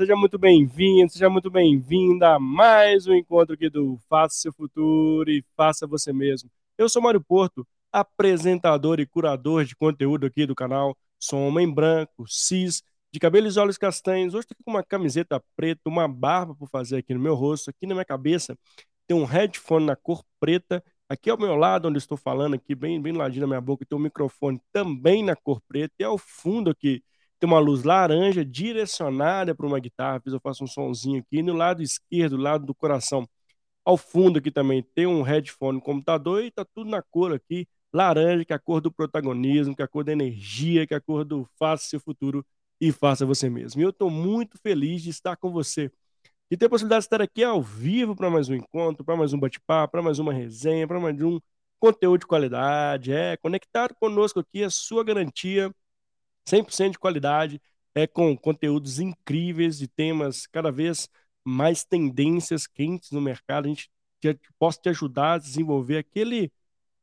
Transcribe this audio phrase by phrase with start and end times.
[0.00, 5.30] Seja muito bem-vindo, seja muito bem-vinda a mais um encontro aqui do Faça Seu Futuro
[5.30, 6.50] e Faça Você Mesmo.
[6.78, 10.96] Eu sou Mário Porto, apresentador e curador de conteúdo aqui do canal.
[11.18, 12.82] Sou homem branco, cis,
[13.12, 14.32] de cabelos e olhos castanhos.
[14.32, 17.68] Hoje estou aqui com uma camiseta preta, uma barba por fazer aqui no meu rosto.
[17.68, 18.56] Aqui na minha cabeça
[19.06, 20.82] tem um headphone na cor preta.
[21.10, 23.98] Aqui ao meu lado, onde estou falando, aqui bem, bem ladinho na minha boca, tem
[23.98, 25.92] um microfone também na cor preta.
[25.98, 27.02] E ao fundo aqui
[27.40, 30.22] tem uma luz laranja direcionada para uma guitarra.
[30.26, 31.42] Eu faço um sonzinho aqui.
[31.42, 33.26] no lado esquerdo, lado do coração,
[33.84, 38.44] ao fundo aqui também tem um headphone computador e tá tudo na cor aqui, laranja,
[38.44, 41.00] que é a cor do protagonismo, que é a cor da energia, que é a
[41.00, 42.44] cor do faça seu futuro
[42.80, 43.80] e faça você mesmo.
[43.80, 45.90] E eu estou muito feliz de estar com você.
[46.50, 49.32] E ter a possibilidade de estar aqui ao vivo para mais um encontro, para mais
[49.32, 51.40] um bate-papo, para mais uma resenha, para mais um
[51.78, 53.12] conteúdo de qualidade.
[53.12, 55.72] É, conectado conosco aqui, a sua garantia
[56.46, 57.60] 100% de qualidade,
[57.94, 61.08] é com conteúdos incríveis de temas cada vez
[61.44, 63.66] mais tendências quentes no mercado.
[63.66, 66.52] A gente te, possa te ajudar a desenvolver aquele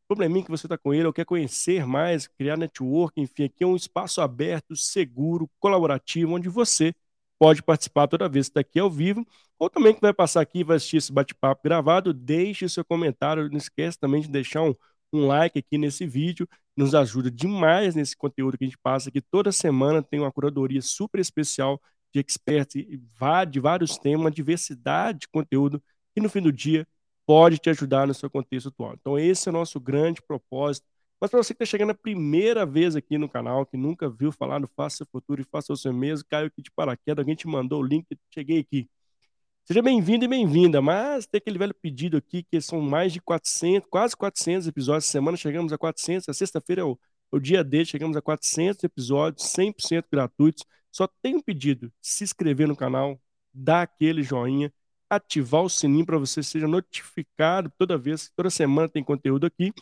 [0.07, 3.67] probleminha que você está com ele, ou quer conhecer mais, criar network, enfim, aqui é
[3.67, 6.93] um espaço aberto, seguro, colaborativo, onde você
[7.37, 9.25] pode participar toda vez que está aqui ao vivo,
[9.59, 13.49] ou também que vai passar aqui e vai assistir esse bate-papo gravado, deixe seu comentário,
[13.49, 14.73] não esquece também de deixar um,
[15.13, 19.21] um like aqui nesse vídeo, nos ajuda demais nesse conteúdo que a gente passa aqui.
[19.21, 21.81] Toda semana tem uma curadoria super especial
[22.13, 22.85] de experts
[23.49, 25.81] de vários temas, uma diversidade de conteúdo
[26.13, 26.87] que no fim do dia
[27.25, 28.93] pode te ajudar no seu contexto atual.
[28.99, 30.85] Então esse é o nosso grande propósito.
[31.19, 34.31] Mas para você que está chegando a primeira vez aqui no canal, que nunca viu
[34.31, 37.35] falar no Faça Seu Futuro e Faça o Seu Mesmo, caiu aqui de paraquedas, alguém
[37.35, 38.87] te mandou o link, cheguei aqui.
[39.67, 43.85] Seja bem-vindo e bem-vinda, mas tem aquele velho pedido aqui, que são mais de 400,
[43.89, 46.97] quase 400 episódios essa semana, chegamos a 400, a sexta-feira é o,
[47.29, 50.63] o dia dele, chegamos a 400 episódios, 100% gratuitos.
[50.89, 53.19] Só tem um pedido, se inscrever no canal,
[53.53, 54.71] dar aquele joinha,
[55.09, 59.73] ativar o sininho para você seja notificado toda vez, toda semana tem conteúdo aqui,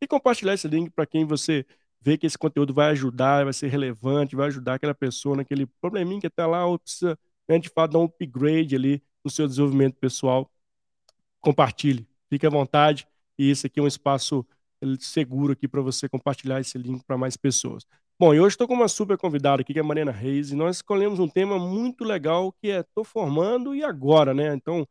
[0.00, 1.66] e compartilhar esse link para quem você
[2.00, 6.22] vê que esse conteúdo vai ajudar, vai ser relevante, vai ajudar aquela pessoa naquele probleminha
[6.22, 9.96] que até lá ou precisa, né, de fato, dar um upgrade ali no seu desenvolvimento
[9.96, 10.50] pessoal.
[11.40, 13.06] Compartilhe, fique à vontade.
[13.38, 14.46] E esse aqui é um espaço
[15.00, 17.86] seguro aqui para você compartilhar esse link para mais pessoas.
[18.18, 20.54] Bom, e hoje estou com uma super convidada aqui, que é a Mariana Reis, e
[20.54, 24.54] nós escolhemos um tema muito legal, que é estou formando e agora, né?
[24.54, 24.88] Então, o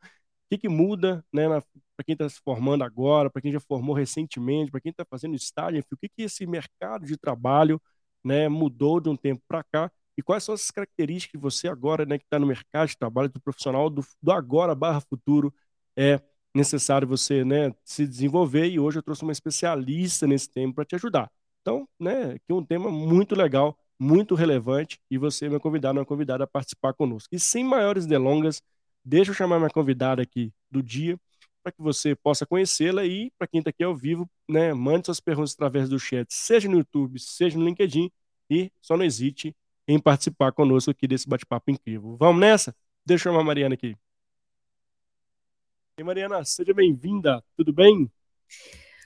[0.49, 4.71] que, que muda né, para quem está se formando agora, para quem já formou recentemente,
[4.71, 7.81] para quem está fazendo estágio, enfim, o que, que esse mercado de trabalho
[8.23, 12.05] né, mudou de um tempo para cá e quais são as características que você agora,
[12.05, 15.53] né, que está no mercado de trabalho do profissional do, do agora barra futuro,
[15.95, 16.21] é
[16.55, 20.95] necessário você, né, se desenvolver e hoje eu trouxe uma especialista nesse tema para te
[20.95, 21.31] ajudar.
[21.61, 26.05] Então, né, que é um tema muito legal, muito relevante e você, meu convidado, uma
[26.05, 27.33] convidada a participar conosco.
[27.33, 28.61] E sem maiores delongas,
[29.03, 31.17] deixa eu chamar minha convidada aqui do dia
[31.63, 35.21] para que você possa conhecê-la e para quem está aqui ao vivo, né, mande suas
[35.21, 38.11] perguntas através do chat, seja no YouTube, seja no LinkedIn
[38.49, 39.55] e só não hesite
[39.87, 42.15] em participar conosco aqui desse bate-papo incrível.
[42.17, 42.75] Vamos nessa?
[43.05, 43.95] Deixa eu chamar a Mariana aqui.
[45.97, 48.11] E Mariana, seja bem-vinda, tudo bem?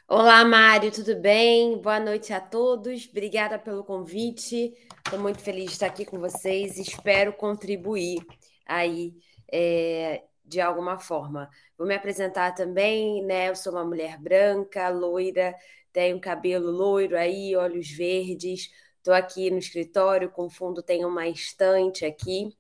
[0.07, 1.81] Olá, Mário, tudo bem?
[1.81, 3.09] Boa noite a todos.
[3.09, 4.73] Obrigada pelo convite.
[5.03, 6.77] Estou muito feliz de estar aqui com vocês.
[6.77, 8.25] Espero contribuir
[8.65, 9.15] aí
[9.51, 11.49] é, de alguma forma.
[11.77, 13.49] Vou me apresentar também, né?
[13.49, 15.53] Eu sou uma mulher branca, loira,
[15.91, 18.69] tenho cabelo loiro aí, olhos verdes.
[19.07, 22.53] Estou aqui no escritório, com fundo tem uma estante aqui.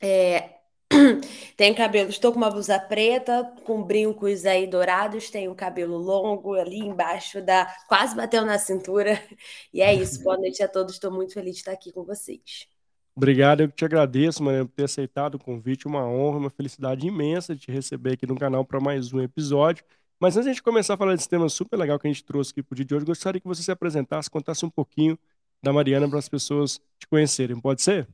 [0.00, 0.54] É,
[1.58, 6.78] tenho cabelo, estou com uma blusa preta, com brincos aí dourados, tenho cabelo longo ali
[6.78, 7.66] embaixo da.
[7.86, 9.20] quase bateu na cintura.
[9.74, 10.24] E é isso.
[10.24, 10.94] Boa noite a todos.
[10.94, 12.66] Estou muito feliz de estar aqui com vocês.
[13.14, 15.86] Obrigado, eu te agradeço, mano, por ter aceitado o convite.
[15.86, 19.84] Uma honra, uma felicidade imensa de te receber aqui no canal para mais um episódio.
[20.18, 22.24] Mas antes de a gente começar a falar desse tema super legal que a gente
[22.24, 25.18] trouxe aqui para o dia de hoje, gostaria que você se apresentasse, contasse um pouquinho
[25.64, 27.58] da Mariana para as pessoas te conhecerem.
[27.58, 28.08] Pode ser?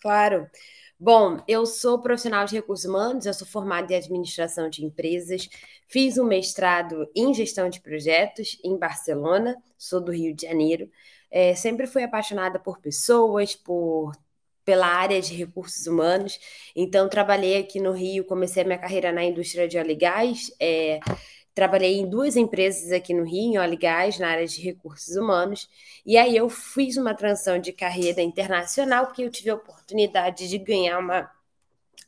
[0.00, 0.46] Claro.
[0.98, 5.48] Bom, eu sou profissional de recursos humanos, eu sou formada em administração de empresas,
[5.88, 10.90] fiz um mestrado em gestão de projetos em Barcelona, sou do Rio de Janeiro.
[11.30, 14.12] É, sempre fui apaixonada por pessoas, por
[14.64, 16.38] pela área de recursos humanos.
[16.74, 20.50] Então, trabalhei aqui no Rio, comecei a minha carreira na indústria de óleo e gás.
[20.58, 21.00] É,
[21.54, 25.16] Trabalhei em duas empresas aqui no Rio, em óleo e gás, na área de recursos
[25.16, 25.68] humanos.
[26.04, 30.58] E aí eu fiz uma transição de carreira internacional, porque eu tive a oportunidade de
[30.58, 31.30] ganhar uma,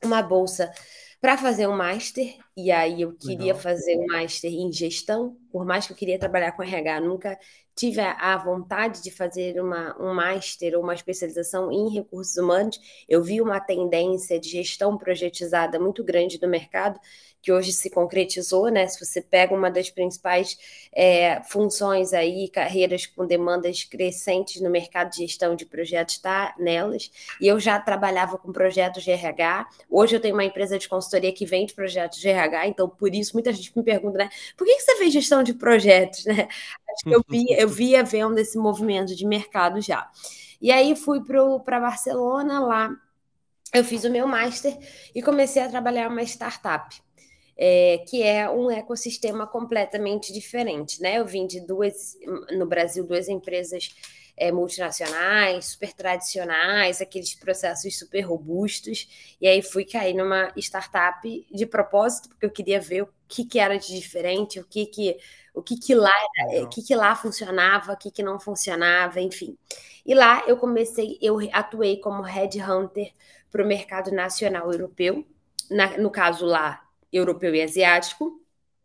[0.02, 0.72] uma bolsa
[1.20, 2.36] para fazer um master.
[2.56, 3.58] E aí eu queria Legal.
[3.58, 7.38] fazer um master em gestão, por mais que eu queria trabalhar com RH, nunca
[7.76, 13.22] tive a, vontade de fazer uma, um master ou uma especialização em recursos humanos, eu
[13.22, 16.98] vi uma tendência de gestão projetizada muito grande no mercado,
[17.46, 18.88] que hoje se concretizou, né?
[18.88, 20.58] Se você pega uma das principais
[20.92, 27.08] é, funções aí, carreiras com demandas crescentes no mercado de gestão de projetos, está nelas.
[27.40, 29.68] E eu já trabalhava com projetos de RH.
[29.88, 33.34] Hoje eu tenho uma empresa de consultoria que vende projetos de RH, então por isso
[33.34, 34.28] muita gente me pergunta, né?
[34.56, 36.48] Por que, você fez gestão de projetos, né?
[36.90, 40.10] Acho que eu via, eu via vendo esse movimento de mercado já.
[40.60, 41.22] E aí fui
[41.64, 42.90] para Barcelona lá.
[43.72, 44.76] Eu fiz o meu master
[45.14, 47.05] e comecei a trabalhar uma startup
[47.56, 51.18] é, que é um ecossistema completamente diferente, né?
[51.18, 52.16] Eu vim de duas,
[52.56, 53.94] no Brasil, duas empresas
[54.36, 59.08] é, multinacionais, super tradicionais, aqueles processos super robustos,
[59.40, 63.58] e aí fui cair numa startup de propósito, porque eu queria ver o que, que
[63.58, 65.16] era de diferente, o que que
[65.54, 66.12] o que que lá
[66.62, 69.56] o que que lá funcionava, o que que não funcionava, enfim.
[70.04, 73.12] E lá eu comecei, eu atuei como headhunter
[73.50, 75.26] para o mercado nacional europeu,
[75.70, 78.40] na, no caso lá europeu e asiático.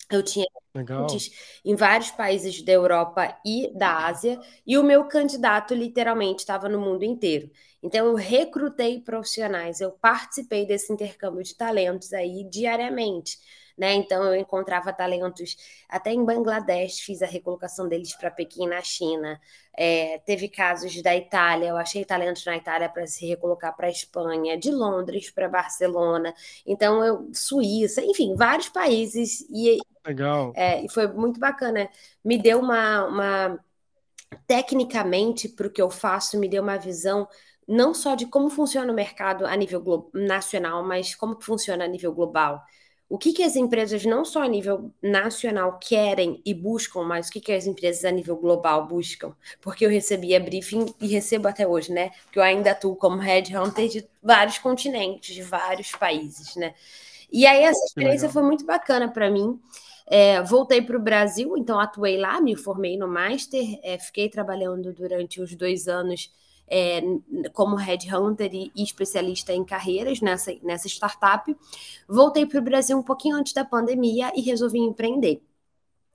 [0.09, 0.45] Eu tinha
[0.85, 1.31] clientes
[1.63, 6.79] em vários países da Europa e da Ásia, e o meu candidato literalmente estava no
[6.79, 7.49] mundo inteiro.
[7.83, 13.37] Então, eu recrutei profissionais, eu participei desse intercâmbio de talentos aí diariamente.
[13.77, 13.93] Né?
[13.93, 15.55] Então eu encontrava talentos
[15.89, 19.39] até em Bangladesh, fiz a recolocação deles para Pequim, na China.
[19.77, 23.91] É, teve casos da Itália, eu achei talentos na Itália para se recolocar para a
[23.91, 26.33] Espanha, de Londres para Barcelona.
[26.65, 30.51] Então eu Suíça, enfim, vários países e legal.
[30.55, 31.89] É, foi muito bacana.
[32.23, 33.59] Me deu uma, uma
[34.47, 37.27] tecnicamente para o que eu faço, me deu uma visão
[37.67, 42.13] não só de como funciona o mercado a nível nacional, mas como funciona a nível
[42.13, 42.61] global
[43.11, 47.31] o que, que as empresas, não só a nível nacional, querem e buscam, mas o
[47.31, 49.35] que, que as empresas a nível global buscam.
[49.59, 52.11] Porque eu recebia briefing e recebo até hoje, né?
[52.23, 56.73] Porque eu ainda atuo como headhunter de vários continentes, de vários países, né?
[57.29, 59.59] E aí essa experiência foi muito bacana para mim.
[60.07, 64.93] É, voltei para o Brasil, então atuei lá, me formei no Master, é, fiquei trabalhando
[64.93, 66.31] durante os dois anos
[66.71, 67.01] é,
[67.53, 71.55] como headhunter e, e especialista em carreiras nessa, nessa startup.
[72.07, 75.41] Voltei para o Brasil um pouquinho antes da pandemia e resolvi empreender.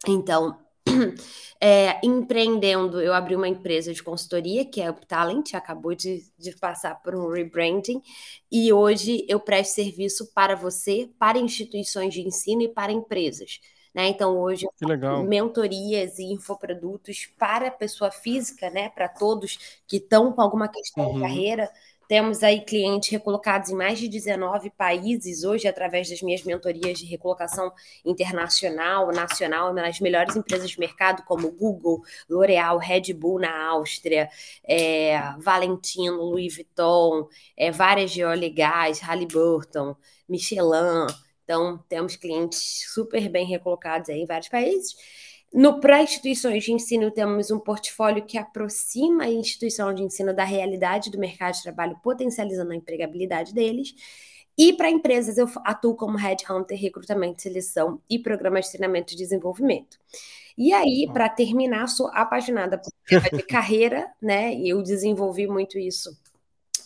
[0.09, 0.59] Então,
[1.61, 6.57] é, empreendendo, eu abri uma empresa de consultoria, que é o Talent, acabou de, de
[6.57, 8.01] passar por um rebranding,
[8.51, 13.61] e hoje eu presto serviço para você, para instituições de ensino e para empresas.
[13.97, 14.09] Né?
[14.09, 14.67] Então, hoje,
[15.27, 18.91] mentorias e infoprodutos para a pessoa física, né?
[18.91, 21.15] para todos que estão com alguma questão uhum.
[21.15, 21.71] de carreira.
[22.07, 27.07] Temos aí clientes recolocados em mais de 19 países hoje, através das minhas mentorias de
[27.07, 27.73] recolocação
[28.05, 34.29] internacional, nacional, nas melhores empresas de mercado, como Google, L'Oréal, Red Bull na Áustria,
[34.63, 39.97] é, Valentino, Louis Vuitton, é, várias geolegais, Halliburton,
[40.29, 41.07] Michelin,
[41.47, 44.97] então, temos clientes super bem recolocados em vários países.
[45.55, 50.43] No para instituições de ensino, temos um portfólio que aproxima a instituição de ensino da
[50.43, 53.95] realidade do mercado de trabalho, potencializando a empregabilidade deles.
[54.59, 59.99] E para empresas, eu atuo como headhunter, recrutamento, seleção e programas de treinamento e desenvolvimento.
[60.59, 62.91] E aí, para terminar, sou apaixonada por
[63.47, 64.53] carreira, né?
[64.53, 66.11] E eu desenvolvi muito isso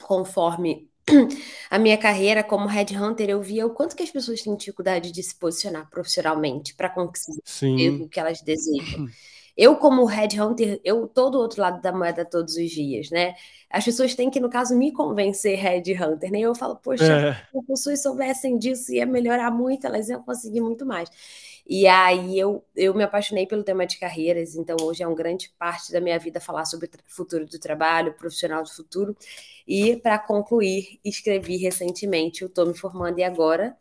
[0.03, 0.90] conforme
[1.71, 5.23] a minha carreira como headhunter, eu via o quanto que as pessoas têm dificuldade de
[5.23, 7.43] se posicionar profissionalmente para conseguir
[8.01, 9.01] o que elas desejam.
[9.63, 13.35] Eu, como headhunter, eu tô do outro lado da moeda todos os dias, né?
[13.69, 16.41] As pessoas têm que, no caso, me convencer headhunter, né?
[16.41, 17.35] Eu falo, poxa, é.
[17.35, 21.11] se as pessoas soubessem disso, ia melhorar muito, elas iam conseguir muito mais.
[21.69, 25.53] E aí eu, eu me apaixonei pelo tema de carreiras, então hoje é uma grande
[25.59, 29.15] parte da minha vida falar sobre o futuro do trabalho, profissional do futuro.
[29.69, 33.77] E para concluir, escrevi recentemente o Tô Me Formando e Agora,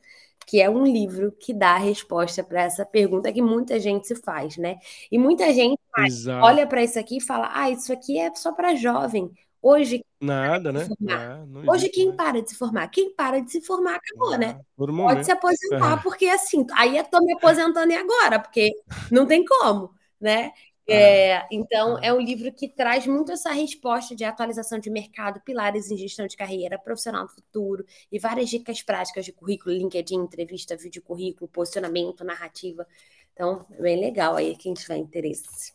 [0.45, 4.15] que é um livro que dá a resposta para essa pergunta que muita gente se
[4.15, 4.77] faz, né?
[5.11, 6.45] E muita gente Exato.
[6.45, 9.31] olha para isso aqui e fala: ah, isso aqui é só para jovem.
[9.61, 10.03] Hoje.
[10.21, 10.87] Nada, né?
[11.07, 12.87] É, Hoje, quem para de se formar?
[12.87, 14.59] Quem para de se formar acabou, né?
[14.75, 16.01] Pode se aposentar, é.
[16.01, 18.71] porque assim, aí eu tô me aposentando e agora, porque
[19.11, 20.51] não tem como, né?
[20.89, 22.07] É, é então, é.
[22.07, 26.27] é um livro que traz muito essa resposta de atualização de mercado, pilares em gestão
[26.27, 31.47] de carreira, profissional do futuro e várias dicas práticas de currículo, LinkedIn, entrevista, vídeo currículo,
[31.47, 32.85] posicionamento, narrativa.
[33.33, 35.73] Então, é bem legal aí quem tiver interesse.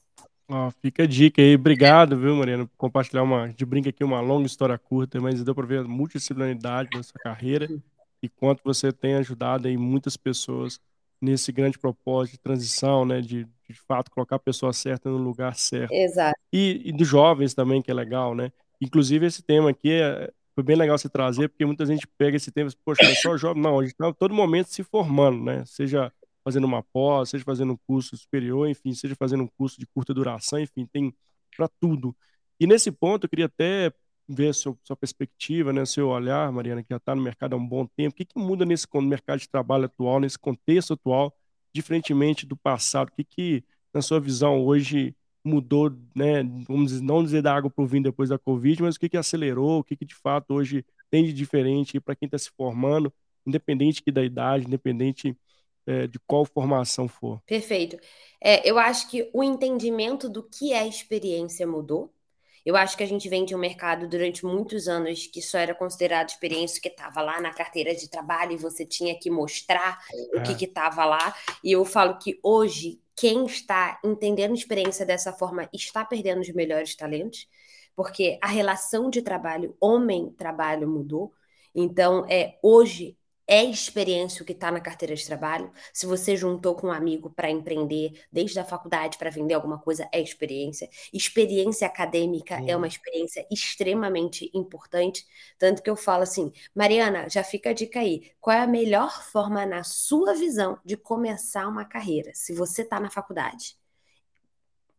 [0.48, 1.54] Ó, fica a dica aí.
[1.54, 5.54] Obrigado, viu, Mariana, por compartilhar uma, de brinca aqui, uma longa história curta, mas deu
[5.54, 7.68] para ver a multidisciplinaridade da sua carreira
[8.22, 10.80] e quanto você tem ajudado aí muitas pessoas
[11.20, 15.54] nesse grande propósito de transição, né, de de fato colocar a pessoa certa no lugar
[15.54, 15.92] certo.
[15.92, 16.38] Exato.
[16.52, 18.52] E, e dos jovens também, que é legal, né?
[18.80, 22.50] Inclusive, esse tema aqui é, foi bem legal você trazer, porque muita gente pega esse
[22.50, 23.62] tema e poxa, é só jovem.
[23.62, 25.64] Não, a gente está todo momento se formando, né?
[25.66, 26.12] Seja
[26.44, 30.12] fazendo uma pós, seja fazendo um curso superior, enfim, seja fazendo um curso de curta
[30.12, 31.14] duração, enfim, tem
[31.56, 32.14] para tudo.
[32.60, 33.90] E nesse ponto, eu queria até
[34.28, 37.56] ver a sua, sua perspectiva, né, seu olhar, Mariana, que já está no mercado há
[37.56, 38.12] um bom tempo.
[38.12, 41.34] O que, que muda nesse mercado de trabalho atual, nesse contexto atual,
[41.74, 43.08] diferentemente do passado?
[43.08, 45.14] O que, que na sua visão, hoje
[45.44, 48.96] mudou, né, vamos dizer, não dizer da água para o vinho depois da Covid, mas
[48.96, 52.26] o que, que acelerou, o que, que de fato hoje tem de diferente para quem
[52.26, 53.12] está se formando,
[53.46, 55.36] independente da idade, independente
[55.86, 57.42] é, de qual formação for.
[57.46, 57.98] Perfeito.
[58.40, 62.10] É, eu acho que o entendimento do que é experiência mudou.
[62.64, 65.74] Eu acho que a gente vem de um mercado durante muitos anos que só era
[65.74, 69.98] considerado experiência que estava lá na carteira de trabalho e você tinha que mostrar
[70.34, 70.38] é.
[70.38, 71.34] o que estava lá.
[71.62, 76.96] E eu falo que hoje quem está entendendo experiência dessa forma está perdendo os melhores
[76.96, 77.46] talentos,
[77.94, 81.32] porque a relação de trabalho homem-trabalho mudou.
[81.74, 85.70] Então, é hoje é experiência o que está na carteira de trabalho.
[85.92, 90.08] Se você juntou com um amigo para empreender desde a faculdade para vender alguma coisa,
[90.12, 90.88] é experiência.
[91.12, 95.26] Experiência acadêmica é uma experiência extremamente importante.
[95.58, 98.32] Tanto que eu falo assim, Mariana, já fica a dica aí.
[98.40, 102.32] Qual é a melhor forma, na sua visão, de começar uma carreira?
[102.34, 103.76] Se você está na faculdade,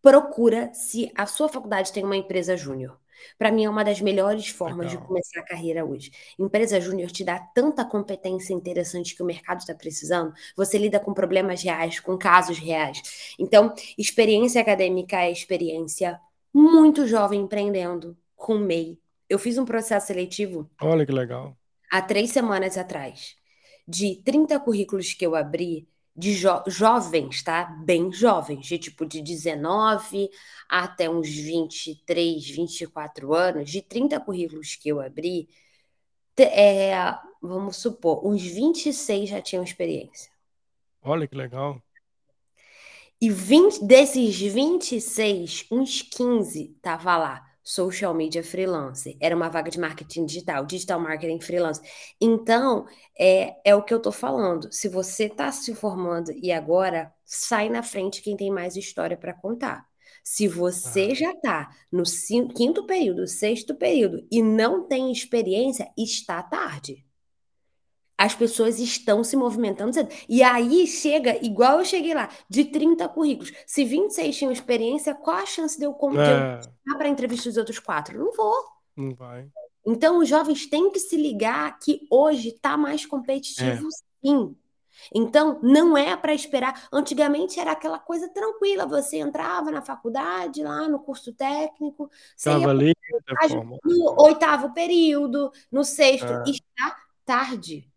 [0.01, 2.99] procura se a sua faculdade tem uma empresa júnior.
[3.38, 5.01] Para mim, é uma das melhores formas Legal.
[5.01, 6.12] de começar a carreira hoje.
[6.39, 10.34] Empresa júnior te dá tanta competência interessante que o mercado está precisando.
[10.55, 13.36] Você lida com problemas reais, com casos reais.
[13.39, 16.19] Então, experiência acadêmica é experiência.
[16.53, 19.00] Muito jovem empreendendo com MEI.
[19.29, 20.69] Eu fiz um processo seletivo.
[20.81, 21.57] Olha que legal.
[21.91, 23.36] Há três semanas atrás.
[23.88, 27.65] De 30 currículos que eu abri, de jo jovens, tá?
[27.84, 30.29] Bem jovens, de tipo de 19
[30.69, 35.50] até uns 23, 24 anos, de 30 currículos que eu abri,
[36.38, 36.93] é,
[37.41, 40.31] vamos supor, uns 26 já tinham experiência.
[41.01, 41.81] Olha que legal.
[43.22, 49.17] E 20, desses 26, uns 15 tava lá social media freelancer.
[49.19, 51.81] Era uma vaga de marketing digital, digital marketing freelance.
[52.22, 52.86] Então,
[53.19, 54.72] é, é o que eu tô falando.
[54.72, 59.34] Se você está se formando e agora, sai na frente quem tem mais história para
[59.34, 59.84] contar.
[60.24, 61.15] Se você ah.
[61.15, 62.03] já está no
[62.55, 67.04] quinto período, sexto período e não tem experiência, está tarde
[68.17, 69.91] as pessoas estão se movimentando.
[70.27, 73.51] E aí chega, igual eu cheguei lá, de 30 currículos.
[73.65, 76.98] Se 26 tinham experiência, qual a chance de eu comprar é.
[76.98, 78.17] para entrevista dos outros quatro?
[78.17, 78.55] Não vou.
[78.95, 79.48] Não vai.
[79.86, 84.27] Então, os jovens têm que se ligar que hoje está mais competitivo, é.
[84.27, 84.55] sim.
[85.13, 86.88] Então, não é para esperar.
[86.91, 92.95] Antigamente era aquela coisa tranquila, você entrava na faculdade, lá no curso técnico, Estava ali
[93.84, 96.31] no oitavo período, no sexto.
[96.31, 96.43] É.
[96.50, 97.89] Está tarde.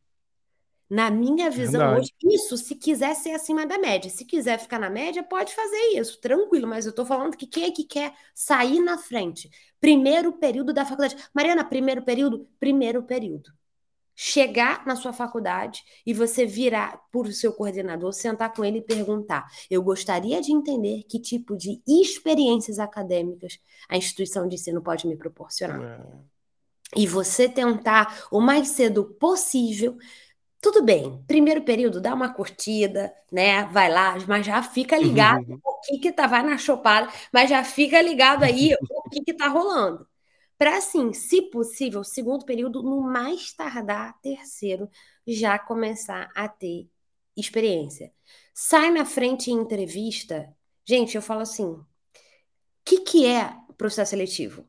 [0.89, 2.01] Na minha visão Verdade.
[2.01, 4.11] hoje, isso se quiser ser acima da média.
[4.11, 6.67] Se quiser ficar na média, pode fazer isso, tranquilo.
[6.67, 9.51] Mas eu tô falando que quem é que quer sair na frente?
[9.79, 11.17] Primeiro período da faculdade.
[11.35, 12.49] Mariana, primeiro período?
[12.59, 13.53] Primeiro período.
[14.17, 19.47] Chegar na sua faculdade e você virar por seu coordenador, sentar com ele e perguntar:
[19.71, 25.17] Eu gostaria de entender que tipo de experiências acadêmicas a instituição de ensino pode me
[25.17, 26.01] proporcionar.
[26.01, 26.39] É.
[26.97, 29.99] E você tentar o mais cedo possível
[30.61, 33.65] tudo bem, primeiro período dá uma curtida, né?
[33.67, 35.61] Vai lá, mas já fica ligado uhum.
[35.65, 39.35] o que que tá, vai na chopada, mas já fica ligado aí o que que
[39.35, 40.07] tá rolando.
[40.59, 44.91] Para assim, se possível, segundo período, no mais tardar terceiro,
[45.27, 46.89] já começar a ter
[47.37, 48.13] experiência.
[48.53, 50.53] Sai na frente em entrevista.
[50.85, 51.87] Gente, eu falo assim: o
[52.85, 54.69] que, que é processo seletivo?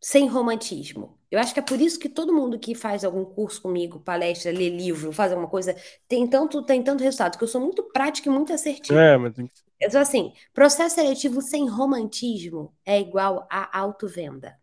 [0.00, 1.18] Sem romantismo.
[1.30, 4.50] Eu acho que é por isso que todo mundo que faz algum curso comigo, palestra,
[4.50, 5.76] lê livro, faz alguma coisa,
[6.06, 8.98] tem tanto, tem tanto resultado, que eu sou muito prática e muito assertiva.
[8.98, 9.52] É, mas tem que...
[9.80, 14.58] Então, assim, processo seletivo sem romantismo é igual a autovenda.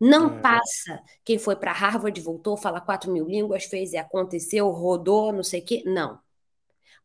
[0.00, 0.40] Não é.
[0.40, 5.42] passa quem foi para Harvard, voltou, fala quatro mil línguas, fez e aconteceu, rodou, não
[5.42, 5.82] sei o quê.
[5.84, 6.18] Não.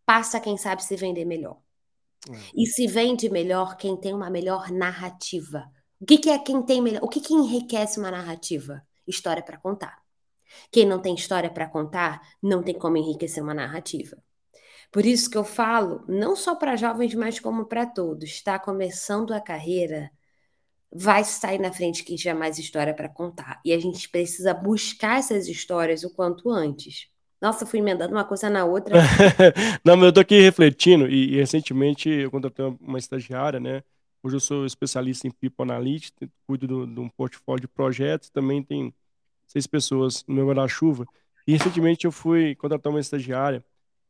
[0.05, 1.57] Passa quem sabe se vender melhor.
[2.29, 2.37] É.
[2.55, 5.65] E se vende melhor quem tem uma melhor narrativa
[6.03, 7.01] o que, que é quem tem melhor?
[7.01, 8.85] O que, que enriquece uma narrativa?
[9.07, 9.99] História para contar.
[10.69, 14.17] Quem não tem história para contar, não tem como enriquecer uma narrativa.
[14.91, 19.33] Por isso que eu falo, não só para jovens, mas como para todos, está começando
[19.33, 20.11] a carreira,
[20.91, 23.61] vai sair na frente quem tiver mais história para contar.
[23.63, 27.07] E a gente precisa buscar essas histórias o quanto antes.
[27.41, 28.97] Nossa, fui emendando uma coisa na outra.
[29.85, 33.83] Não, mas eu tô aqui refletindo e, e recentemente eu contratei uma, uma estagiária, né?
[34.23, 36.13] Hoje eu sou especialista em People Analytics,
[36.47, 38.93] cuido de um portfólio de projetos, também tem
[39.45, 41.05] seis pessoas no meu guarda-chuva.
[41.45, 43.61] E recentemente eu fui contratar uma estagiária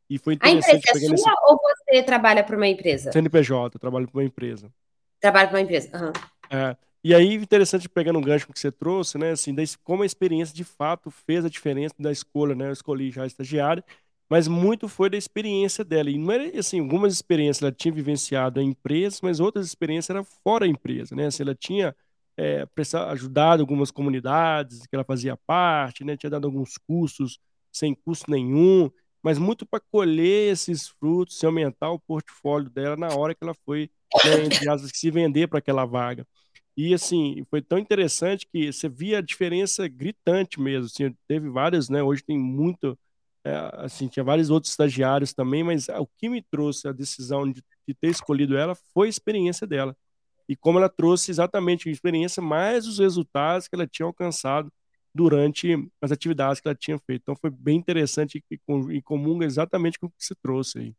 [0.08, 0.70] e foi interessante.
[0.70, 1.30] A empresa é sua esse...
[1.48, 3.10] ou você trabalha para uma empresa?
[3.10, 4.72] CNPJ, eu trabalho para uma empresa.
[5.20, 6.12] Trabalho para uma empresa, uhum.
[6.56, 10.54] é, e aí, interessante, pegando um gancho que você trouxe, né, assim, como a experiência
[10.54, 13.84] de fato fez a diferença da escolha, né, eu escolhi já a estagiária,
[14.28, 16.10] mas muito foi da experiência dela.
[16.10, 20.24] E não era assim, algumas experiências ela tinha vivenciado em empresas, mas outras experiências eram
[20.24, 21.26] fora da empresa, né?
[21.26, 21.94] Assim, ela tinha
[22.36, 22.66] é,
[23.10, 26.16] ajudado algumas comunidades que ela fazia parte, né?
[26.16, 27.38] Tinha dado alguns cursos
[27.72, 28.90] sem custo nenhum,
[29.22, 33.54] mas muito para colher esses frutos e aumentar o portfólio dela na hora que ela
[33.64, 33.90] foi,
[34.24, 36.26] né, entre se vender para aquela vaga.
[36.76, 40.86] E assim, foi tão interessante que você via a diferença gritante mesmo.
[40.86, 42.02] Assim, teve várias, né?
[42.02, 42.98] Hoje tem muito
[43.44, 47.62] é, assim, tinha vários outros estagiários também, mas o que me trouxe a decisão de,
[47.86, 49.94] de, ter escolhido ela foi a experiência dela.
[50.48, 54.72] E como ela trouxe exatamente a experiência, mais os resultados que ela tinha alcançado
[55.14, 57.22] durante as atividades que ela tinha feito.
[57.22, 58.58] Então foi bem interessante e,
[58.90, 60.94] e comunga exatamente com o que se trouxe aí.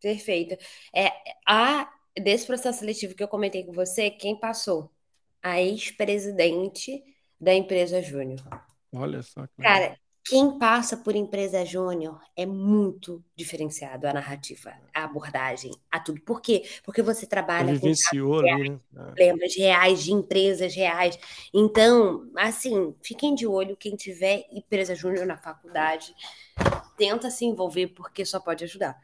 [0.00, 0.56] Perfeito.
[0.94, 1.12] É,
[1.46, 4.90] a, desse processo seletivo que eu comentei com você, quem passou?
[5.42, 7.02] A ex-presidente
[7.40, 8.40] da empresa Júnior.
[8.92, 9.46] Olha só.
[9.60, 9.98] Cara,
[10.28, 16.20] quem passa por empresa júnior é muito diferenciado a narrativa, a abordagem, a tudo.
[16.20, 16.64] Por quê?
[16.84, 18.78] Porque você trabalha com né?
[18.94, 19.02] É.
[19.04, 21.18] problemas reais de empresas reais.
[21.52, 26.14] Então, assim, fiquem de olho quem tiver empresa júnior na faculdade,
[26.96, 28.98] tenta se envolver porque só pode ajudar.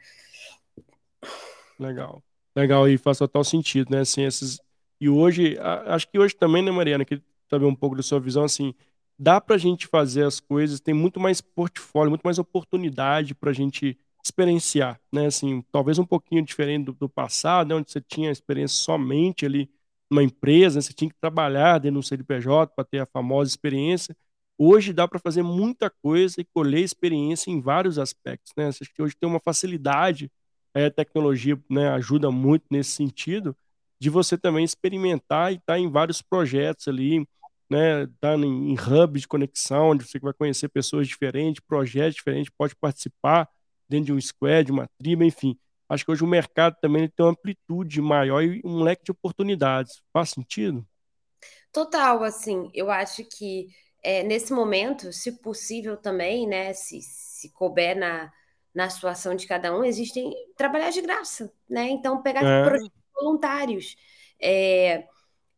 [1.79, 2.23] Legal.
[2.55, 4.01] Legal e faz total sentido, né?
[4.01, 4.59] Assim, esses
[4.99, 5.57] e hoje,
[5.87, 8.73] acho que hoje também, né, Mariana, que saber um pouco da sua visão assim,
[9.17, 13.51] dá para a gente fazer as coisas, tem muito mais portfólio, muito mais oportunidade para
[13.51, 15.27] a gente experienciar, né?
[15.27, 17.75] Assim, talvez um pouquinho diferente do, do passado, né?
[17.75, 19.69] onde você tinha experiência somente ali
[20.09, 20.81] numa empresa, né?
[20.81, 24.15] você tinha que trabalhar dentro do CNPJ para ter a famosa experiência.
[24.57, 28.67] Hoje dá para fazer muita coisa e colher experiência em vários aspectos, né?
[28.67, 30.31] Acho que hoje tem uma facilidade,
[30.73, 33.55] a tecnologia né, ajuda muito nesse sentido,
[33.99, 37.25] de você também experimentar e estar tá em vários projetos ali,
[37.69, 42.75] né, tá em, hub de conexão, onde você vai conhecer pessoas diferentes, projetos diferentes, pode
[42.75, 43.49] participar
[43.87, 45.57] dentro de um squad, de uma tribo, enfim.
[45.87, 50.01] Acho que hoje o mercado também tem uma amplitude maior e um leque de oportunidades.
[50.11, 50.85] Faz sentido?
[51.71, 53.67] Total, assim, eu acho que
[54.01, 58.31] é, nesse momento, se possível também, né, se, se couber na,
[58.73, 61.89] na situação de cada um, existem trabalhar de graça, né?
[61.89, 62.63] Então, pegar é.
[62.63, 63.95] projetos voluntários.
[64.39, 65.07] É,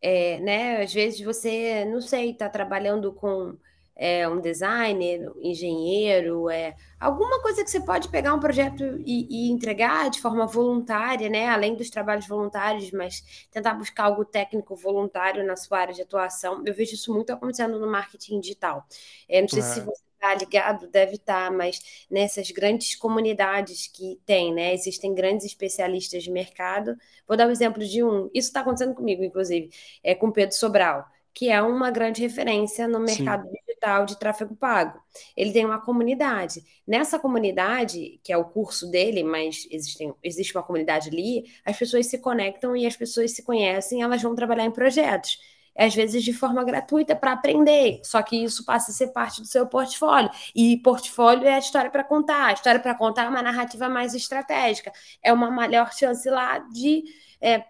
[0.01, 0.81] é, né?
[0.83, 3.57] Às vezes você, não sei, está trabalhando com
[3.97, 9.47] é, um designer, um engenheiro, é, alguma coisa que você pode pegar um projeto e,
[9.47, 11.47] e, entregar de forma voluntária, né?
[11.49, 16.63] Além dos trabalhos voluntários, mas tentar buscar algo técnico voluntário na sua área de atuação.
[16.65, 18.85] Eu vejo isso muito acontecendo no marketing digital.
[19.27, 19.83] É, não sei se é.
[19.83, 24.73] você está ligado, deve estar, tá, mas nessas grandes comunidades que tem, né?
[24.73, 26.95] Existem grandes especialistas de mercado.
[27.27, 28.29] Vou dar o um exemplo de um.
[28.33, 29.69] Isso está acontecendo comigo, inclusive,
[30.03, 33.53] é com Pedro Sobral, que é uma grande referência no mercado Sim.
[33.65, 34.99] digital de tráfego pago.
[35.35, 36.63] Ele tem uma comunidade.
[36.85, 42.07] Nessa comunidade, que é o curso dele, mas existem, existe uma comunidade ali, as pessoas
[42.07, 45.37] se conectam e as pessoas se conhecem, elas vão trabalhar em projetos
[45.77, 48.01] às vezes de forma gratuita para aprender.
[48.03, 50.29] Só que isso passa a ser parte do seu portfólio.
[50.55, 52.47] E portfólio é a história para contar.
[52.47, 54.91] A história para contar é uma narrativa mais estratégica.
[55.21, 57.03] É uma maior chance lá de
[57.39, 57.63] é,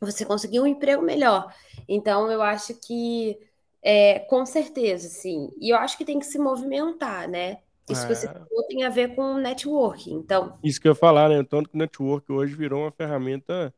[0.00, 1.52] você conseguir um emprego melhor.
[1.88, 3.38] Então, eu acho que
[3.82, 5.50] é, com certeza, sim.
[5.60, 7.58] E eu acho que tem que se movimentar, né?
[7.88, 8.08] Isso é.
[8.08, 10.14] que você falou tem a ver com networking.
[10.14, 11.42] Então, isso que eu ia falar, né?
[11.42, 13.74] Tanto que o network hoje virou uma ferramenta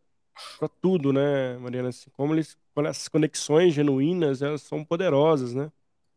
[0.58, 1.88] para tudo, né, Mariana?
[1.88, 5.70] Assim, como eles, essas conexões genuínas, elas são poderosas, né?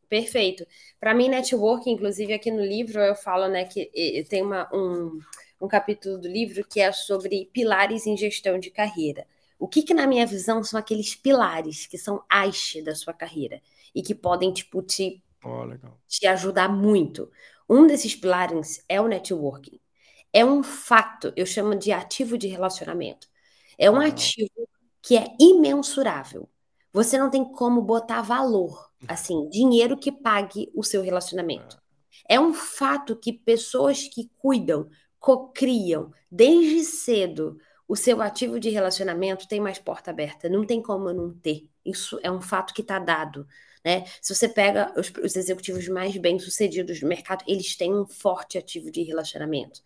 [0.10, 0.66] Perfeito.
[1.00, 3.92] Para mim, network, inclusive aqui no livro eu falo, né, que
[4.28, 5.20] tem uma, um,
[5.62, 9.28] um capítulo do livro que é sobre pilares em gestão de carreira.
[9.60, 13.62] O que, que na minha visão são aqueles pilares que são haste da sua carreira
[13.94, 15.66] e que podem tipo te oh,
[16.08, 17.30] te ajudar muito.
[17.70, 19.80] Um desses pilares é o networking.
[20.34, 23.28] É um fato, eu chamo de ativo de relacionamento.
[23.78, 24.68] É um ativo
[25.02, 26.50] que é imensurável.
[26.92, 31.78] Você não tem como botar valor, assim, dinheiro que pague o seu relacionamento.
[32.28, 37.58] É um fato que pessoas que cuidam, cocriam desde cedo
[37.90, 40.48] o seu ativo de relacionamento tem mais porta aberta.
[40.48, 41.68] Não tem como não ter.
[41.84, 43.48] Isso é um fato que está dado.
[43.84, 44.06] Né?
[44.22, 48.92] Se você pega os, os executivos mais bem-sucedidos do mercado, eles têm um forte ativo
[48.92, 49.82] de relacionamento.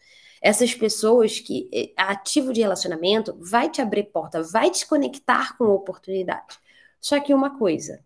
[0.46, 6.60] Essas pessoas que ativo de relacionamento vai te abrir porta, vai te conectar com oportunidade.
[7.00, 8.04] Só que uma coisa,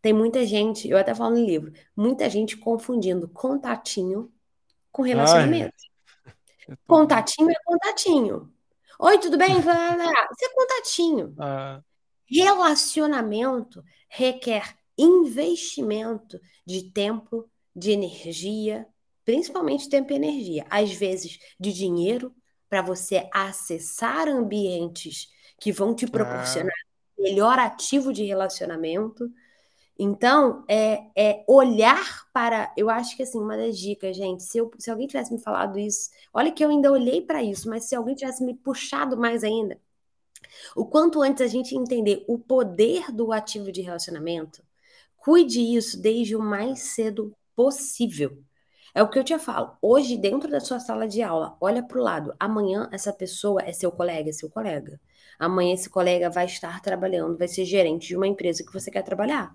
[0.00, 4.32] tem muita gente, eu até falo no livro, muita gente confundindo contatinho
[4.92, 5.74] com relacionamento.
[6.68, 8.54] Ai, contatinho é contatinho.
[9.00, 9.58] Oi, tudo bem?
[9.58, 11.34] Isso é contatinho.
[11.36, 11.82] Ah.
[12.30, 18.86] Relacionamento requer investimento de tempo, de energia,
[19.26, 22.32] principalmente tempo e energia, às vezes de dinheiro,
[22.68, 25.28] para você acessar ambientes
[25.60, 27.22] que vão te proporcionar ah.
[27.22, 29.28] melhor ativo de relacionamento.
[29.98, 32.72] Então, é, é, olhar para.
[32.76, 35.78] Eu acho que assim, uma das dicas, gente, se, eu, se alguém tivesse me falado
[35.78, 39.42] isso, olha que eu ainda olhei para isso, mas se alguém tivesse me puxado mais
[39.42, 39.80] ainda,
[40.76, 44.62] o quanto antes a gente entender o poder do ativo de relacionamento,
[45.16, 48.45] cuide isso desde o mais cedo possível.
[48.96, 49.76] É o que eu te falo.
[49.82, 52.34] Hoje, dentro da sua sala de aula, olha para o lado.
[52.40, 54.98] Amanhã, essa pessoa é seu colega, é seu colega.
[55.38, 59.02] Amanhã, esse colega vai estar trabalhando, vai ser gerente de uma empresa que você quer
[59.02, 59.54] trabalhar.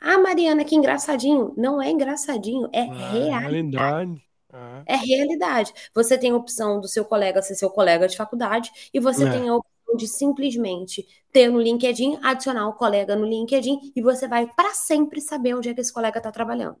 [0.00, 1.52] Ah, Mariana, que engraçadinho.
[1.56, 4.22] Não é engraçadinho, é ah, realidade.
[4.52, 4.84] Ah.
[4.86, 5.74] É realidade.
[5.92, 9.30] Você tem a opção do seu colega ser seu colega de faculdade e você é.
[9.32, 14.28] tem a opção de simplesmente ter no LinkedIn, adicionar o colega no LinkedIn e você
[14.28, 16.76] vai para sempre saber onde é que esse colega está trabalhando.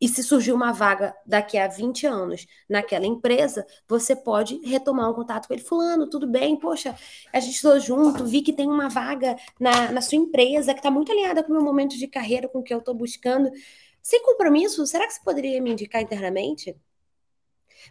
[0.00, 5.14] E se surgir uma vaga daqui a 20 anos naquela empresa, você pode retomar um
[5.14, 5.62] contato com ele.
[5.62, 6.54] Fulano, tudo bem?
[6.58, 6.94] Poxa,
[7.32, 10.90] a gente estou junto, vi que tem uma vaga na, na sua empresa que está
[10.90, 13.50] muito alinhada com o meu momento de carreira, com o que eu estou buscando.
[14.02, 16.76] Sem compromisso, será que você poderia me indicar internamente?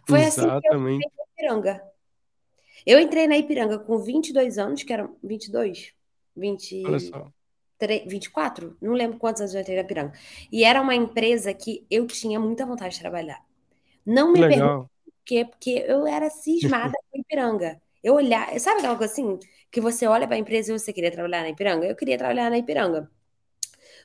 [0.08, 0.58] Foi Exatamente.
[0.58, 1.92] assim que eu entrei na Ipiranga.
[2.86, 5.92] Eu entrei na Ipiranga com 22 anos, que eram 22?
[6.36, 6.86] 20...
[6.86, 7.35] Olha só.
[8.06, 8.76] 24?
[8.80, 10.12] Não lembro quantos anos eu entrei na Piranga.
[10.50, 13.40] E era uma empresa que eu tinha muita vontade de trabalhar.
[14.04, 17.80] Não me pergunte por quê, porque eu era cismada com Ipiranga.
[18.02, 19.38] Eu olhar, sabe aquela coisa assim,
[19.70, 21.86] que você olha para a empresa e você queria trabalhar na Ipiranga?
[21.86, 23.10] Eu queria trabalhar na Ipiranga.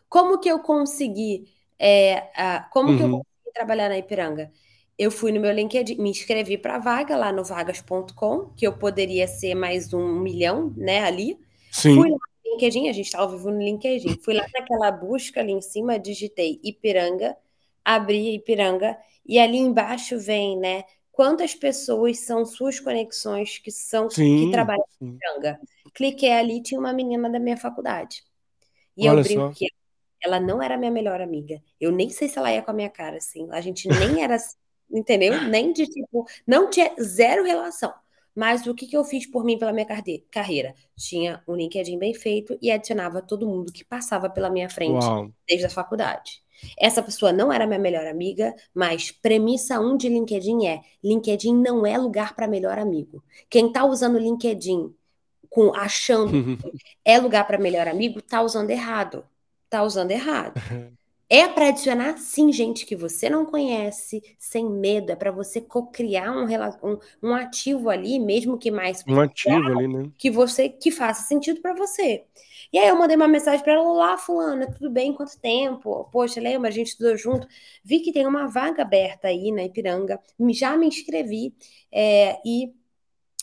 [0.10, 2.98] Como que eu consegui, é, a, como uhum.
[2.98, 3.18] que eu uhum.
[3.18, 4.52] consegui trabalhar na Ipiranga?
[4.98, 8.74] Eu fui no meu LinkedIn, me inscrevi para a vaga lá no vagas.com, que eu
[8.74, 11.40] poderia ser mais um milhão, né, ali.
[11.72, 11.96] Sim.
[11.96, 12.18] Fui lá
[12.52, 14.20] LinkedIn, a gente está ao vivo no LinkedIn.
[14.24, 17.36] Fui lá naquela busca ali em cima, digitei Ipiranga,
[17.84, 20.84] abri Ipiranga, e ali embaixo vem, né?
[21.12, 25.06] Quantas pessoas são suas conexões que são sim, que trabalham sim.
[25.06, 25.60] em Ipiranga?
[25.94, 28.24] Cliquei ali, tinha uma menina da minha faculdade.
[28.96, 29.54] E Olha eu brinco só.
[29.54, 29.68] que
[30.24, 31.62] ela não era minha melhor amiga.
[31.80, 33.48] Eu nem sei se ela ia com a minha cara, assim.
[33.52, 34.38] A gente nem era,
[34.90, 35.42] entendeu?
[35.44, 37.94] Nem de tipo, não tinha zero relação.
[38.36, 39.86] Mas o que, que eu fiz por mim pela minha
[40.30, 40.74] carreira?
[40.98, 45.30] Tinha um LinkedIn bem feito e adicionava todo mundo que passava pela minha frente Uau.
[45.48, 46.42] desde a faculdade.
[46.80, 51.56] Essa pessoa não era minha melhor amiga, mas premissa 1 um de LinkedIn é: LinkedIn
[51.56, 53.24] não é lugar para melhor amigo.
[53.50, 54.94] Quem está usando LinkedIn
[55.50, 56.32] com achando
[57.04, 59.26] é lugar para melhor amigo, está usando errado.
[59.66, 60.54] Está usando errado.
[61.34, 65.14] É para adicionar, sim, gente que você não conhece, sem medo.
[65.14, 66.46] É para você co-criar um,
[66.84, 69.02] um, um, ativo ali, mesmo que mais.
[69.08, 70.12] Um ativo ali, né?
[70.18, 72.26] Que você que faça sentido para você.
[72.74, 75.14] E aí eu mandei uma mensagem para ela: Olá, Fulana, tudo bem?
[75.14, 76.04] Quanto tempo?
[76.12, 76.68] Poxa, lembra?
[76.68, 77.48] A gente estudou junto.
[77.82, 80.20] Vi que tem uma vaga aberta aí na Ipiranga.
[80.50, 81.56] Já me inscrevi.
[81.90, 82.74] É, e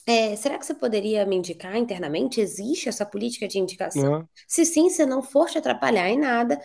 [0.09, 2.40] é, será que você poderia me indicar internamente?
[2.40, 4.20] Existe essa política de indicação?
[4.20, 4.29] Uhum.
[4.46, 6.59] Se sim, se não for te atrapalhar em nada,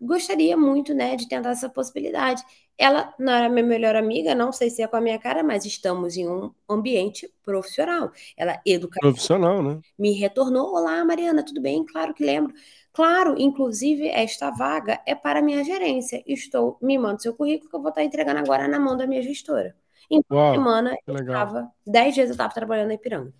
[0.00, 2.42] gostaria muito, né, de tentar essa possibilidade.
[2.78, 5.64] Ela não era minha melhor amiga, não sei se é com a minha cara, mas
[5.64, 8.12] estamos em um ambiente profissional.
[8.36, 9.00] Ela educa.
[9.00, 9.80] Profissional, né?
[9.98, 11.84] Me retornou: Olá, Mariana, tudo bem?
[11.86, 12.52] Claro que lembro.
[12.92, 16.22] Claro, inclusive, esta vaga é para minha gerência.
[16.26, 19.22] Estou, me manda seu currículo que eu vou estar entregando agora na mão da minha
[19.22, 19.74] gestora.
[20.10, 23.32] Em uma semana, eu estava, dez dias eu estava trabalhando na Ipiranga.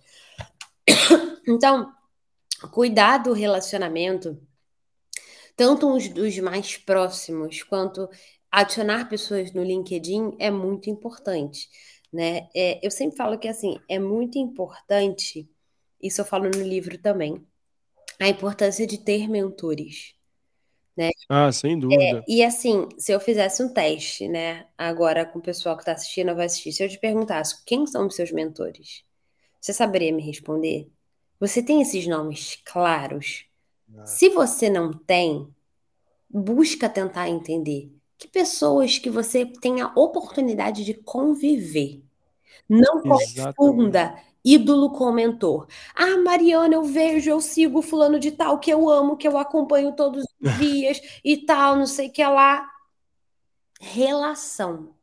[1.49, 1.93] Então,
[2.71, 4.37] cuidar do relacionamento
[5.57, 8.07] tanto os dos mais próximos quanto
[8.49, 11.67] adicionar pessoas no LinkedIn é muito importante,
[12.13, 12.47] né?
[12.55, 15.49] É, eu sempre falo que assim é muito importante,
[16.01, 17.43] isso eu falo no livro também,
[18.19, 20.15] a importância de ter mentores.
[20.95, 21.09] Né?
[21.29, 22.01] Ah, sem dúvida.
[22.01, 24.65] É, e assim, se eu fizesse um teste, né?
[24.77, 26.71] Agora com o pessoal que está assistindo, vai assistir.
[26.71, 29.03] Se eu te perguntasse quem são os seus mentores,
[29.59, 30.89] você saberia me responder?
[31.39, 33.46] Você tem esses nomes claros?
[34.05, 35.47] Se você não tem,
[36.29, 42.03] busca tentar entender que pessoas que você tem a oportunidade de conviver.
[42.67, 45.67] Não confunda ídolo com mentor.
[45.93, 49.95] Ah, Mariana, eu vejo, eu sigo fulano de tal que eu amo, que eu acompanho
[49.95, 52.67] todos os dias e tal, não sei o que lá.
[53.79, 54.95] Relação.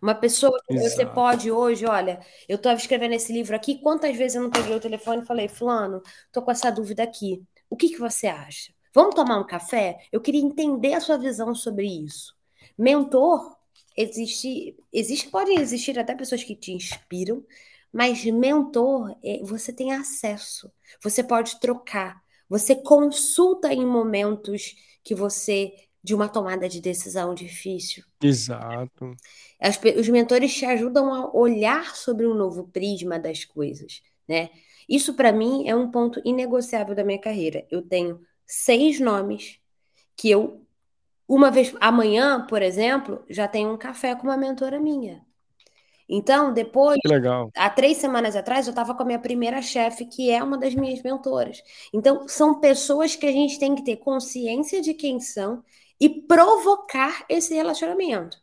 [0.00, 0.90] Uma pessoa que Exato.
[0.90, 4.74] você pode hoje, olha, eu estava escrevendo esse livro aqui, quantas vezes eu não peguei
[4.74, 6.02] o telefone e falei, fulano,
[6.32, 7.44] tô com essa dúvida aqui.
[7.72, 8.70] O que, que você acha?
[8.94, 9.96] Vamos tomar um café?
[10.12, 12.36] Eu queria entender a sua visão sobre isso.
[12.76, 13.56] Mentor,
[13.96, 17.42] existe, existe, podem existir até pessoas que te inspiram,
[17.90, 20.70] mas mentor, é, você tem acesso,
[21.02, 25.72] você pode trocar, você consulta em momentos que você
[26.04, 28.04] de uma tomada de decisão difícil.
[28.22, 29.16] Exato.
[29.58, 34.50] As, os mentores te ajudam a olhar sobre um novo prisma das coisas, né?
[34.88, 37.66] Isso para mim é um ponto inegociável da minha carreira.
[37.70, 39.58] Eu tenho seis nomes
[40.16, 40.62] que eu
[41.28, 45.24] uma vez amanhã, por exemplo, já tenho um café com uma mentora minha.
[46.06, 46.98] Então, depois,
[47.56, 50.74] há três semanas atrás, eu estava com a minha primeira chefe, que é uma das
[50.74, 51.62] minhas mentoras.
[51.90, 55.64] Então, são pessoas que a gente tem que ter consciência de quem são
[55.98, 58.41] e provocar esse relacionamento.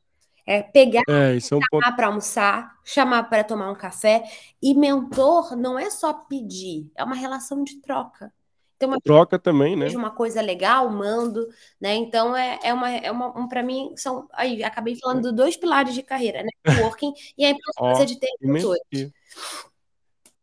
[0.52, 4.24] É pegar, é, é chamar um para almoçar, chamar para tomar um café.
[4.60, 8.34] E mentor não é só pedir, é uma relação de troca.
[8.76, 9.90] Então, uma troca também, né?
[9.90, 11.48] Uma coisa legal, mando,
[11.80, 11.94] né?
[11.94, 15.22] Então é, é uma, é uma um, para mim são aí acabei falando é.
[15.22, 16.50] dos dois pilares de carreira, né?
[16.84, 19.12] Working e a importância de ter mentores.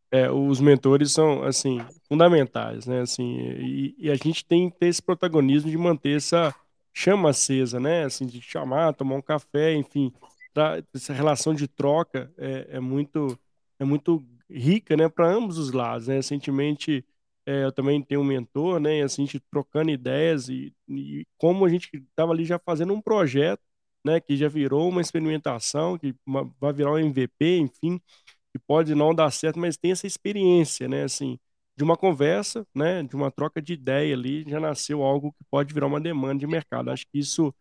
[0.09, 3.01] É, os mentores são assim fundamentais, né?
[3.01, 6.55] Assim, e, e a gente tem que ter esse protagonismo de manter essa
[6.97, 8.05] chama acesa, né?
[8.05, 10.13] Assim, de chamar, tomar um café, enfim,
[10.95, 13.39] essa relação de troca é, é muito
[13.79, 15.09] é muito rica, né?
[15.09, 16.15] Para ambos os lados, né?
[16.17, 17.05] Recentemente
[17.45, 18.99] é, eu também tenho um mentor, né?
[19.01, 22.95] E assim, a gente trocando ideias e, e como a gente estava ali já fazendo
[22.95, 23.61] um projeto,
[24.05, 24.19] né?
[24.21, 28.01] Que já virou uma experimentação, que uma, vai virar um MVP, enfim,
[28.53, 31.05] que pode não dar certo, mas tem essa experiência, né?
[31.05, 31.39] Assim,
[31.77, 35.75] de uma conversa, né, de uma troca de ideia ali, já nasceu algo que pode
[35.75, 36.91] virar uma demanda de mercado.
[36.91, 37.55] Acho que isso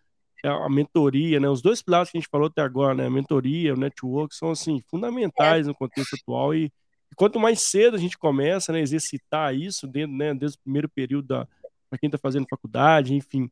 [0.44, 3.10] é a mentoria, né, os dois pilares que a gente falou até agora, né, a
[3.10, 6.72] mentoria, o network, são assim fundamentais no contexto atual e,
[7.16, 10.90] quanto mais cedo a gente começa, né, a exercitar isso dentro, né, desde o primeiro
[10.90, 11.48] período da
[11.90, 13.50] para quem está fazendo faculdade, enfim,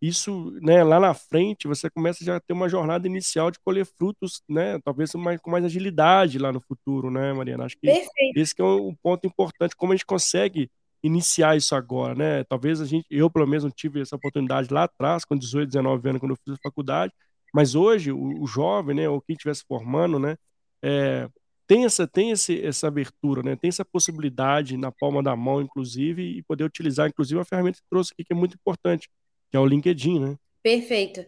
[0.00, 3.84] isso, né, lá na frente, você começa já a ter uma jornada inicial de colher
[3.84, 7.64] frutos, né, talvez mais, com mais agilidade lá no futuro, né, Mariana?
[7.64, 8.36] Acho que Perfeito.
[8.36, 10.70] esse que é um ponto importante, como a gente consegue
[11.02, 12.44] iniciar isso agora, né?
[12.44, 16.20] Talvez a gente, eu pelo menos tive essa oportunidade lá atrás, com 18, 19 anos,
[16.20, 17.12] quando eu fiz a faculdade,
[17.54, 20.36] mas hoje o, o jovem, né, ou quem estiver se formando, né,
[20.82, 21.28] é,
[21.66, 23.56] tem essa tem esse, essa abertura, né?
[23.56, 27.88] Tem essa possibilidade na palma da mão, inclusive, e poder utilizar, inclusive, a ferramenta que
[27.90, 29.08] trouxe aqui que é muito importante,
[29.50, 30.38] que é o LinkedIn, né?
[30.62, 31.24] Perfeito.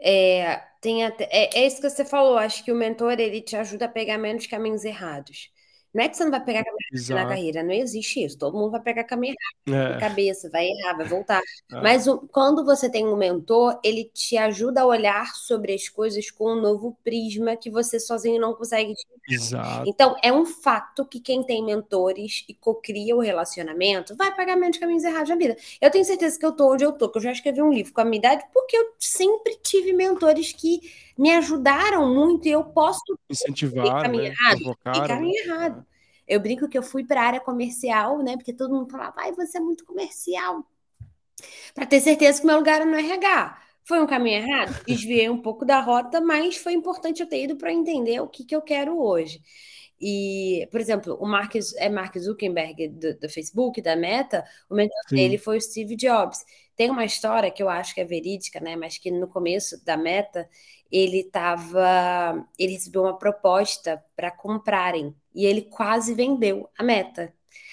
[0.00, 2.38] É, tem até, é, é isso que você falou.
[2.38, 5.50] Acho que o mentor ele te ajuda a pegar menos caminhos errados.
[5.96, 6.62] Não é que você não vai pegar
[7.08, 8.36] na carreira, não existe isso.
[8.36, 9.92] Todo mundo vai pegar caminho errado é.
[9.94, 11.40] na cabeça, vai errar, vai voltar.
[11.72, 11.80] É.
[11.80, 16.30] Mas o, quando você tem um mentor, ele te ajuda a olhar sobre as coisas
[16.30, 18.92] com um novo prisma que você sozinho não consegue.
[19.26, 19.88] Exato.
[19.88, 24.76] Então, é um fato que quem tem mentores e cocria o relacionamento vai pegar menos
[24.76, 25.56] caminhos errados na vida.
[25.80, 27.94] Eu tenho certeza que eu tô onde eu tô, que eu já escrevi um livro
[27.94, 30.80] com a minha idade, porque eu sempre tive mentores que
[31.16, 34.28] me ajudaram muito e eu posso incentivar, caminho né?
[34.28, 34.78] errado,
[35.08, 35.54] caminho né?
[35.54, 35.85] errado.
[36.26, 38.36] Eu brinco que eu fui para a área comercial, né?
[38.36, 40.64] Porque todo mundo falava, ai, você é muito comercial.
[41.74, 43.62] Para ter certeza que meu lugar era no RH.
[43.84, 44.74] Foi um caminho errado?
[44.86, 48.44] Desviei um pouco da rota, mas foi importante eu ter ido para entender o que,
[48.44, 49.40] que eu quero hoje.
[50.00, 55.00] E, por exemplo, o Mark, é Mark Zuckerberg do, do Facebook, da Meta, o mentor
[55.08, 55.16] Sim.
[55.16, 56.44] dele foi o Steve Jobs.
[56.76, 58.76] Tem uma história que eu acho que é verídica, né?
[58.76, 60.48] Mas que no começo da Meta,
[60.92, 67.32] ele estava, ele recebeu uma proposta para comprarem e ele quase vendeu a Meta.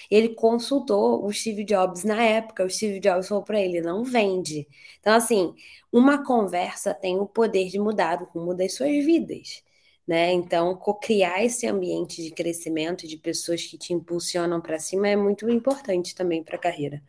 [0.10, 4.68] Ele consultou o Steve Jobs na época, o Steve Jobs falou para ele: não vende.
[5.00, 5.54] Então, assim,
[5.92, 9.64] uma conversa tem o poder de mudar o rumo das suas vidas.
[10.06, 10.34] Né?
[10.34, 15.50] Então, criar esse ambiente de crescimento de pessoas que te impulsionam para cima é muito
[15.50, 17.02] importante também para a carreira.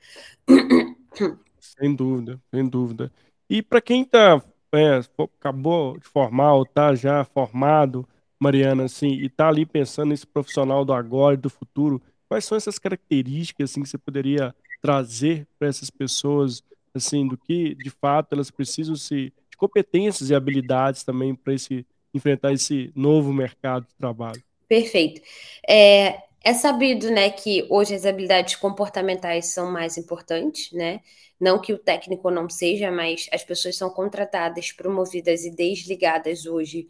[1.79, 3.11] Sem dúvida, sem dúvida.
[3.49, 4.43] E para quem está
[4.75, 5.01] é,
[5.39, 8.07] acabou de formar ou está já formado,
[8.39, 12.57] Mariana, assim, e está ali pensando nesse profissional do agora e do futuro, quais são
[12.57, 16.63] essas características assim que você poderia trazer para essas pessoas,
[16.95, 21.87] assim, do que de fato elas precisam se de competências e habilidades também para esse
[22.13, 24.43] enfrentar esse novo mercado de trabalho?
[24.69, 25.21] Perfeito.
[25.69, 31.01] É, é sabido, né, que hoje as habilidades comportamentais são mais importantes, né?
[31.41, 36.89] Não que o técnico não seja, mas as pessoas são contratadas, promovidas e desligadas hoje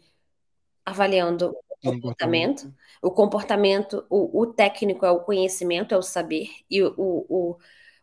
[0.85, 2.73] avaliando comportamento.
[3.01, 7.57] O comportamento, o, o, técnico é o conhecimento, é o saber, e o, o,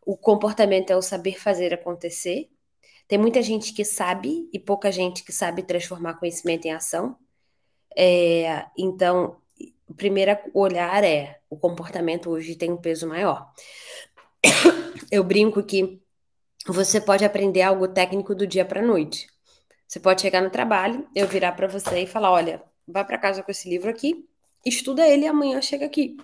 [0.06, 2.50] o comportamento é o saber fazer acontecer.
[3.08, 7.16] Tem muita gente que sabe e pouca gente que sabe transformar conhecimento em ação.
[7.96, 9.41] É, então,
[9.92, 13.52] o primeiro olhar é o comportamento hoje tem um peso maior.
[15.12, 16.00] Eu brinco que
[16.66, 19.26] você pode aprender algo técnico do dia para a noite.
[19.86, 23.42] Você pode chegar no trabalho, eu virar para você e falar: olha, vá para casa
[23.42, 24.26] com esse livro aqui,
[24.64, 26.16] estuda ele e amanhã chega aqui.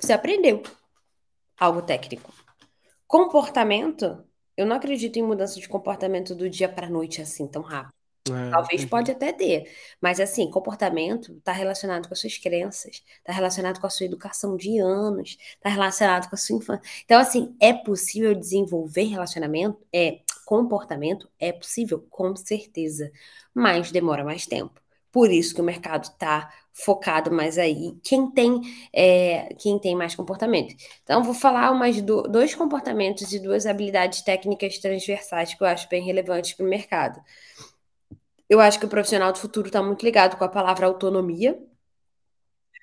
[0.00, 0.62] Você aprendeu
[1.58, 2.32] algo técnico.
[3.08, 4.24] Comportamento,
[4.56, 8.03] eu não acredito em mudança de comportamento do dia para a noite assim tão rápido.
[8.30, 8.88] É, Talvez entendi.
[8.88, 13.86] pode até ter, mas assim, comportamento está relacionado com as suas crenças, está relacionado com
[13.86, 16.82] a sua educação de anos, está relacionado com a sua infância.
[17.04, 23.12] Então, assim, é possível desenvolver relacionamento, é comportamento, é possível, com certeza,
[23.52, 24.80] mas demora mais tempo.
[25.12, 27.96] Por isso que o mercado está focado mais aí.
[28.02, 28.60] Quem tem,
[28.92, 30.74] é, quem tem mais comportamento.
[31.02, 35.88] Então, vou falar umas do, dois comportamentos e duas habilidades técnicas transversais que eu acho
[35.88, 37.20] bem relevantes para o mercado.
[38.54, 41.58] Eu acho que o profissional do futuro está muito ligado com a palavra autonomia.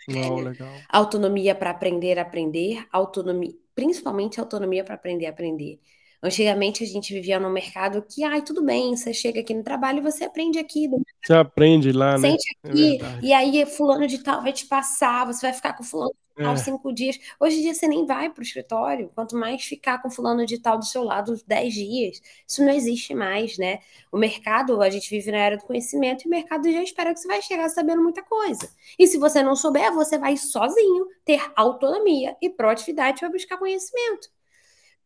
[0.06, 0.68] Não, legal.
[0.90, 5.80] Autonomia para aprender a aprender, autonomia, principalmente autonomia para aprender a aprender.
[6.22, 10.00] Antigamente a gente vivia num mercado que, ai, tudo bem, você chega aqui no trabalho
[10.00, 10.90] e você aprende aqui.
[11.24, 12.32] Você aprende lá, né?
[12.32, 15.72] Sente é aqui, é e aí fulano de tal vai te passar, você vai ficar
[15.72, 16.14] com fulano
[16.50, 16.58] é.
[16.58, 17.18] cinco dias.
[17.40, 20.60] Hoje em dia você nem vai para o escritório, quanto mais ficar com fulano de
[20.60, 22.22] tal do seu lado dez dias.
[22.48, 23.80] Isso não existe mais, né?
[24.12, 27.20] O mercado, a gente vive na era do conhecimento e o mercado já espera que
[27.20, 28.70] você vai chegar sabendo muita coisa.
[28.98, 34.30] E se você não souber, você vai sozinho ter autonomia e proatividade para buscar conhecimento.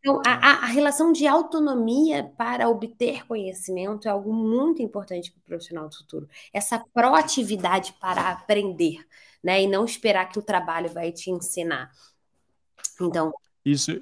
[0.05, 5.43] Então, a, a, relação de autonomia para obter conhecimento é algo muito importante para o
[5.43, 6.29] profissional do futuro.
[6.53, 9.03] Essa proatividade para aprender,
[9.43, 9.63] né?
[9.63, 11.91] E não esperar que o trabalho vai te ensinar.
[13.01, 13.33] Então.
[13.65, 13.99] Isso,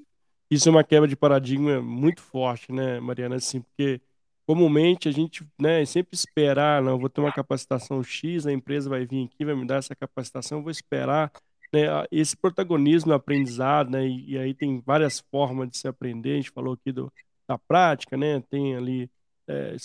[0.52, 3.38] isso é uma quebra de paradigma muito forte, né, Mariana?
[3.38, 4.02] Assim, porque
[4.46, 9.06] comumente a gente né, sempre esperar, não, vou ter uma capacitação X, a empresa vai
[9.06, 11.32] vir aqui, vai me dar essa capacitação, vou esperar
[11.74, 16.34] né, esse protagonismo no aprendizado, né, e, e, aí tem várias formas de se aprender,
[16.34, 17.12] a gente falou aqui do,
[17.48, 19.10] da prática, né, tem ali
[19.48, 19.76] é,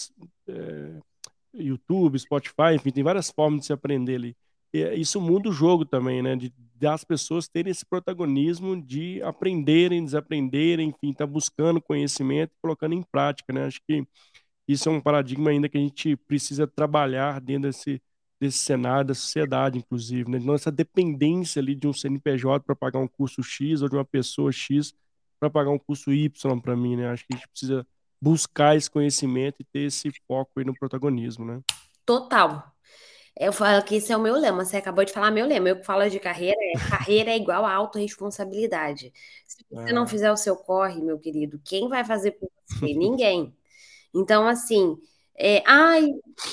[0.48, 1.00] é,
[1.54, 4.36] YouTube, Spotify, enfim, tem várias formas de se aprender ali.
[4.72, 10.04] E, isso muda o jogo também, né, de, das pessoas terem esse protagonismo de aprenderem,
[10.04, 14.06] desaprenderem, enfim, tá buscando conhecimento e colocando em prática, né, acho que
[14.68, 18.02] isso é um paradigma ainda que a gente precisa trabalhar dentro desse
[18.40, 20.38] desse cenário da sociedade, inclusive, né?
[20.38, 24.52] Nossa dependência ali de um CNPJ para pagar um curso X ou de uma pessoa
[24.52, 24.94] X
[25.40, 27.08] para pagar um curso Y para mim, né?
[27.08, 27.86] Acho que a gente precisa
[28.20, 31.60] buscar esse conhecimento e ter esse foco aí no protagonismo, né?
[32.04, 32.72] Total.
[33.38, 34.64] Eu falo que esse é o meu lema.
[34.64, 35.68] Você acabou de falar meu lema.
[35.68, 39.12] Eu que falo de carreira, é, carreira é igual a autorresponsabilidade.
[39.46, 39.92] Se você é.
[39.92, 42.94] não fizer o seu corre, meu querido, quem vai fazer por você?
[42.94, 43.56] Ninguém.
[44.12, 44.98] Então, assim,
[45.38, 46.08] é, ai,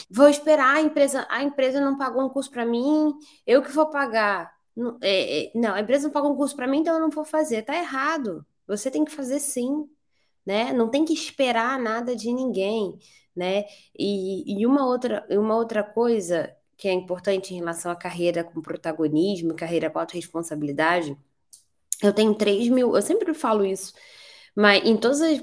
[0.09, 3.13] vou esperar a empresa, a empresa não pagou um curso para mim,
[3.45, 4.53] eu que vou pagar.
[4.75, 7.09] Não, é, é, não, a empresa não pagou um curso para mim, então eu não
[7.09, 7.63] vou fazer.
[7.63, 8.45] Tá errado.
[8.67, 9.89] Você tem que fazer sim,
[10.45, 10.73] né?
[10.73, 12.99] Não tem que esperar nada de ninguém,
[13.35, 13.65] né?
[13.97, 18.61] E, e uma outra, uma outra coisa que é importante em relação à carreira com
[18.61, 21.17] protagonismo, carreira com autorresponsabilidade,
[22.03, 23.93] eu tenho 3 mil, eu sempre falo isso
[24.55, 25.39] mas em todas as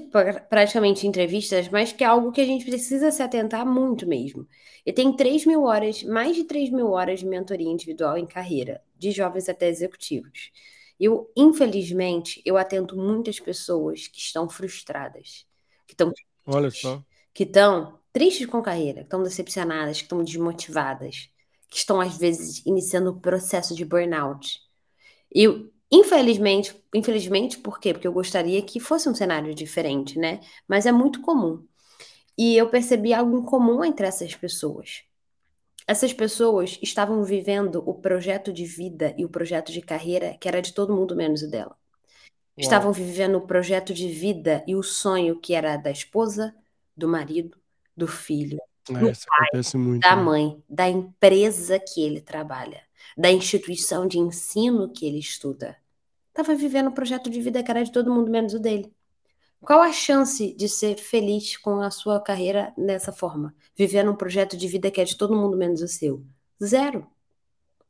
[0.49, 4.47] praticamente entrevistas, mas que é algo que a gente precisa se atentar muito mesmo.
[4.85, 8.81] Eu tenho 3 mil horas, mais de 3 mil horas de mentoria individual em carreira,
[8.97, 10.51] de jovens até executivos.
[10.99, 15.45] Eu, infelizmente, eu atento muitas pessoas que estão frustradas,
[15.87, 16.11] que estão
[16.45, 17.03] Olha só.
[17.33, 21.29] que estão tristes com a carreira, que estão decepcionadas, que estão desmotivadas,
[21.69, 24.61] que estão às vezes iniciando o processo de burnout.
[25.31, 27.93] Eu Infelizmente, infelizmente, por quê?
[27.93, 30.39] Porque eu gostaria que fosse um cenário diferente, né?
[30.67, 31.63] Mas é muito comum.
[32.35, 35.03] E eu percebi algo em comum entre essas pessoas.
[35.85, 40.63] Essas pessoas estavam vivendo o projeto de vida e o projeto de carreira que era
[40.63, 41.75] de todo mundo menos o dela.
[41.75, 41.77] Uau.
[42.57, 46.55] Estavam vivendo o projeto de vida e o sonho que era da esposa,
[46.97, 47.55] do marido,
[47.95, 48.57] do filho,
[48.89, 50.23] é, do pai, muito, da né?
[50.23, 52.81] mãe, da empresa que ele trabalha,
[53.15, 55.77] da instituição de ensino que ele estuda
[56.33, 58.91] estava vivendo um projeto de vida que era de todo mundo menos o dele.
[59.61, 63.55] Qual a chance de ser feliz com a sua carreira dessa forma?
[63.77, 66.25] Vivendo um projeto de vida que é de todo mundo menos o seu?
[66.61, 67.07] Zero.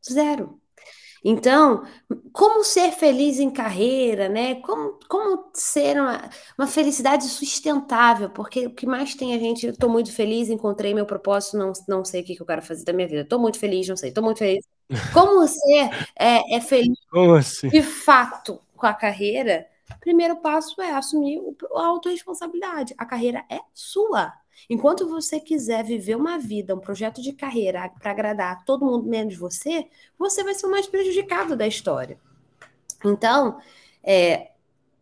[0.05, 0.61] Zero.
[1.23, 1.83] Então,
[2.33, 4.55] como ser feliz em carreira, né?
[4.55, 8.29] Como, como ser uma, uma felicidade sustentável?
[8.29, 12.03] Porque o que mais tem a gente, estou muito feliz, encontrei meu propósito, não, não
[12.03, 13.21] sei o que, que eu quero fazer da minha vida.
[13.21, 14.65] Estou muito feliz, não sei, estou muito feliz.
[15.13, 16.97] Como ser é, é feliz
[17.39, 17.69] assim?
[17.69, 19.65] de fato com a carreira?
[20.01, 21.39] Primeiro passo é assumir
[21.75, 22.93] a autorresponsabilidade.
[22.97, 24.33] A carreira é sua.
[24.69, 29.35] Enquanto você quiser viver uma vida, um projeto de carreira para agradar todo mundo menos
[29.35, 29.87] você,
[30.17, 32.19] você vai ser o mais prejudicado da história.
[33.03, 33.59] Então,
[34.01, 34.51] é,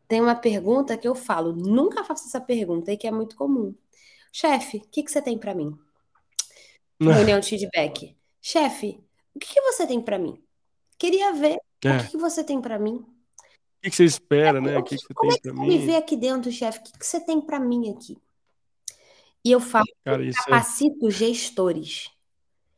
[0.08, 3.74] tem uma pergunta que eu falo, nunca faço essa pergunta e que é muito comum.
[4.32, 5.78] Chefe, o que, que você tem para mim?
[7.00, 8.16] Reunião de feedback.
[8.42, 9.00] Chefe,
[9.36, 10.42] o que, que você tem para mim?
[10.98, 11.98] Queria ver é.
[11.98, 12.96] o que, que você tem para mim.
[12.96, 14.78] O que, que você espera, né?
[14.78, 15.68] O que, que você tem é para mim?
[15.68, 16.80] me vê aqui dentro, chefe?
[16.80, 18.18] O que, que você tem para mim aqui?
[19.44, 21.12] E eu faço, Cara, é capacito é...
[21.12, 22.10] gestores.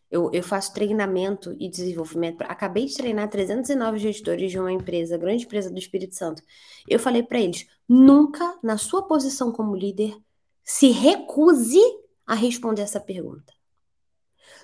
[0.09, 2.41] Eu, eu faço treinamento e desenvolvimento.
[2.43, 6.41] Acabei de treinar 309 gestores de uma empresa, grande empresa do Espírito Santo.
[6.87, 10.15] Eu falei para eles: nunca, na sua posição como líder,
[10.63, 11.81] se recuse
[12.25, 13.51] a responder essa pergunta.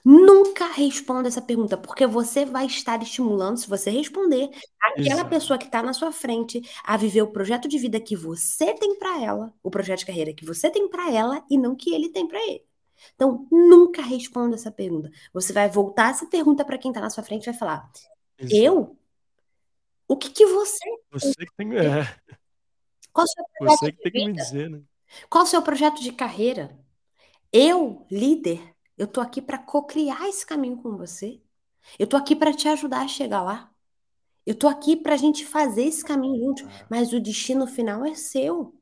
[0.03, 4.49] Nunca responda essa pergunta, porque você vai estar estimulando, se você responder,
[4.81, 5.29] aquela Exato.
[5.29, 8.97] pessoa que está na sua frente a viver o projeto de vida que você tem
[8.97, 12.09] para ela, o projeto de carreira que você tem para ela e não que ele
[12.09, 12.63] tem para ele.
[13.15, 15.09] Então, nunca responda essa pergunta.
[15.33, 17.89] Você vai voltar essa pergunta para quem está na sua frente e vai falar:
[18.37, 18.55] Exato.
[18.55, 18.97] Eu?
[20.07, 20.85] O que, que você.
[21.11, 21.77] Você que tem.
[21.77, 22.03] É.
[23.13, 24.81] Qual o seu você que tem que me dizer, né?
[25.29, 26.77] Qual o seu projeto de carreira?
[27.51, 31.41] Eu, líder, eu tô aqui para co-criar esse caminho com você.
[31.97, 33.71] Eu tô aqui para te ajudar a chegar lá.
[34.45, 38.13] Eu tô aqui para a gente fazer esse caminho juntos, mas o destino final é
[38.13, 38.75] seu.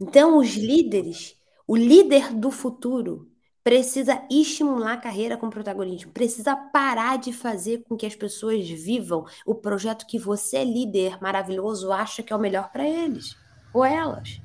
[0.00, 1.36] Então, os líderes,
[1.66, 3.30] o líder do futuro,
[3.62, 9.26] precisa estimular a carreira com protagonismo, precisa parar de fazer com que as pessoas vivam
[9.46, 13.36] o projeto que você, líder maravilhoso, acha que é o melhor para eles
[13.72, 14.40] ou elas,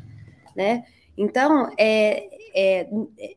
[0.55, 0.83] né?
[1.21, 2.89] Então, é, é,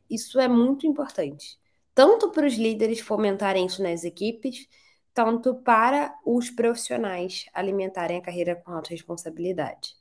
[0.09, 1.59] isso é muito importante.
[1.93, 4.69] Tanto para os líderes fomentarem isso nas equipes,
[5.13, 9.97] tanto para os profissionais alimentarem a carreira com autorresponsabilidade.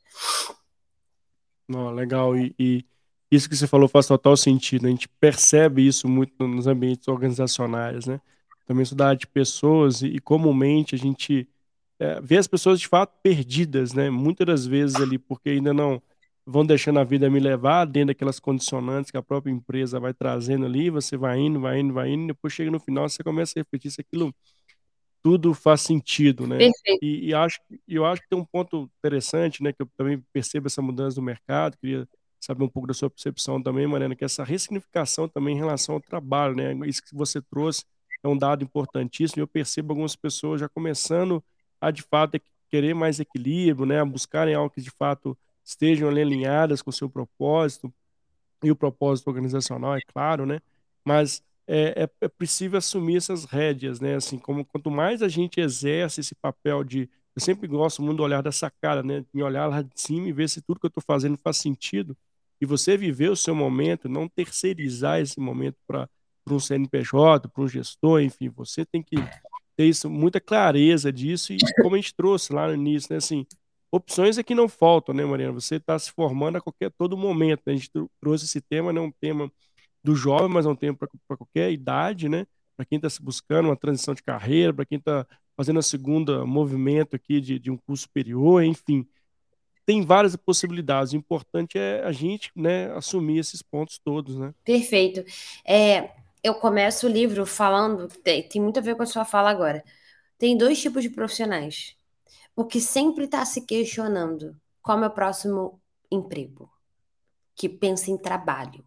[1.74, 2.38] Oh, legal.
[2.38, 2.86] E, e,
[3.32, 4.86] isso que você falou faz total sentido.
[4.86, 8.22] A gente percebe isso muito nos ambientes organizacionais, né?
[8.68, 11.50] Também estudar de pessoas e, e comumente a gente
[11.98, 14.12] é, vê as pessoas de fato perdidas, né?
[14.12, 16.00] Muitas das vezes ali porque ainda não
[16.46, 20.66] vão deixando a vida me levar dentro daquelas condicionantes que a própria empresa vai trazendo
[20.66, 23.58] ali, você vai indo, vai indo, vai indo, e depois chega no final, você começa
[23.58, 24.34] a refletir se aquilo
[25.24, 26.58] tudo faz sentido, né?
[26.58, 27.00] Perfeito.
[27.04, 30.68] E, e acho, eu acho que tem um ponto interessante, né, que eu também percebo
[30.68, 32.08] essa mudança do mercado, queria
[32.40, 36.02] saber um pouco da sua percepção também, Mariana, que essa ressignificação também em relação ao
[36.02, 36.74] trabalho, né?
[36.88, 37.86] Isso que você trouxe
[38.24, 41.44] é um dado importantíssimo, e eu percebo algumas pessoas já começando
[41.80, 42.40] a, de fato,
[42.70, 46.94] querer mais equilíbrio, né, a buscarem algo que, de fato, estejam ali alinhadas com o
[46.94, 47.94] seu propósito
[48.64, 50.60] e o propósito organizacional, é claro, né?
[51.04, 54.16] Mas é, é, é preciso assumir essas rédeas, né?
[54.16, 58.24] Assim, como quanto mais a gente exerce esse papel de eu sempre gosto muito do
[58.24, 59.24] olhar da sacada, né?
[59.34, 62.16] Me olhar lá de cima e ver se tudo que eu estou fazendo faz sentido.
[62.60, 66.10] E você viver o seu momento, não terceirizar esse momento para
[66.50, 69.16] um CNPJ, para um gestor, enfim, você tem que
[69.78, 71.54] ter isso, muita clareza disso.
[71.54, 73.18] E como a gente trouxe lá no início, né?
[73.18, 73.46] Assim,
[73.92, 75.54] opções é que não faltam, né, Mariana?
[75.54, 77.62] Você está se formando a qualquer todo momento.
[77.66, 77.74] Né?
[77.74, 79.52] A gente trouxe esse tema, não é um tema
[80.04, 82.48] do jovem, mas é um tema para qualquer idade, né?
[82.76, 86.46] Para quem está se buscando uma transição de carreira, para quem está fazendo a segunda
[86.46, 89.06] movimento aqui de, de um curso superior, enfim.
[89.86, 91.14] Tem várias possibilidades.
[91.14, 94.54] O importante é a gente né, assumir esses pontos todos, né?
[94.64, 95.24] Perfeito.
[95.66, 96.12] É,
[96.44, 99.84] eu começo o livro falando, tem, tem muito a ver com a sua fala agora.
[100.40, 101.96] Tem dois tipos de profissionais
[102.56, 106.72] o que sempre está se questionando: qual é o meu próximo emprego?
[107.56, 108.84] Que pensa em trabalho.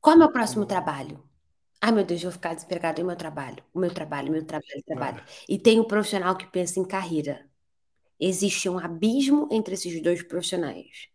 [0.00, 1.22] Qual é o meu próximo trabalho?
[1.80, 3.62] Ai, meu Deus, eu vou ficar desempregado em meu trabalho.
[3.72, 5.22] O meu trabalho, meu trabalho, trabalho.
[5.48, 7.48] E tem o um profissional que pensa em carreira.
[8.18, 11.08] Existe um abismo entre esses dois profissionais.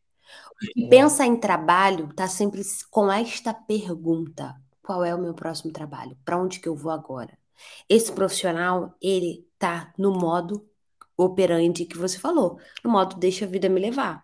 [0.52, 5.72] O que pensa em trabalho está sempre com esta pergunta: qual é o meu próximo
[5.72, 6.18] trabalho?
[6.24, 7.38] Para onde que eu vou agora?
[7.90, 10.68] Esse profissional, ele tá no modo
[11.18, 14.24] operante que você falou, no modo deixa a vida me levar.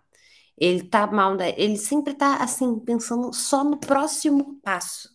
[0.57, 1.53] Ele tá mal, né?
[1.57, 5.09] ele sempre tá assim, pensando só no próximo passo.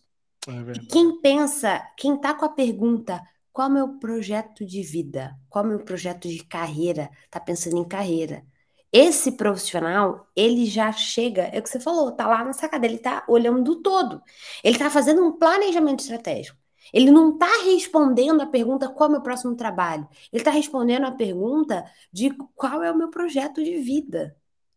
[0.47, 3.21] É quem pensa, quem tá com a pergunta,
[3.51, 5.35] qual é o meu projeto de vida?
[5.49, 7.09] Qual é o meu projeto de carreira?
[7.29, 8.43] Tá pensando em carreira.
[8.91, 12.97] Esse profissional, ele já chega, é o que você falou, tá lá na sacada, ele
[12.97, 14.21] tá olhando do todo.
[14.63, 16.57] Ele tá fazendo um planejamento estratégico.
[16.93, 20.07] Ele não está respondendo a pergunta qual é o meu próximo trabalho.
[20.31, 24.35] Ele está respondendo a pergunta de qual é o meu projeto de vida.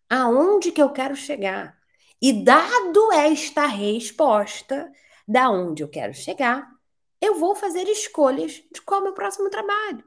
[0.09, 1.79] Aonde que eu quero chegar?
[2.21, 4.91] E dado esta resposta,
[5.27, 6.69] da onde eu quero chegar,
[7.21, 10.05] eu vou fazer escolhas de qual é o meu próximo trabalho.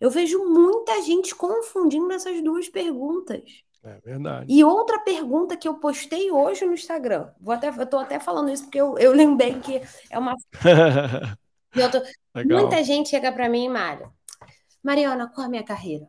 [0.00, 3.64] Eu vejo muita gente confundindo essas duas perguntas.
[3.84, 4.52] É verdade.
[4.52, 7.30] E outra pergunta que eu postei hoje no Instagram.
[7.40, 10.34] Vou até, eu tô até falando isso porque eu, eu lembrei que é uma.
[11.90, 12.02] tô...
[12.44, 14.12] Muita gente chega para mim, Mário.
[14.82, 16.08] Mariana, qual é a minha carreira?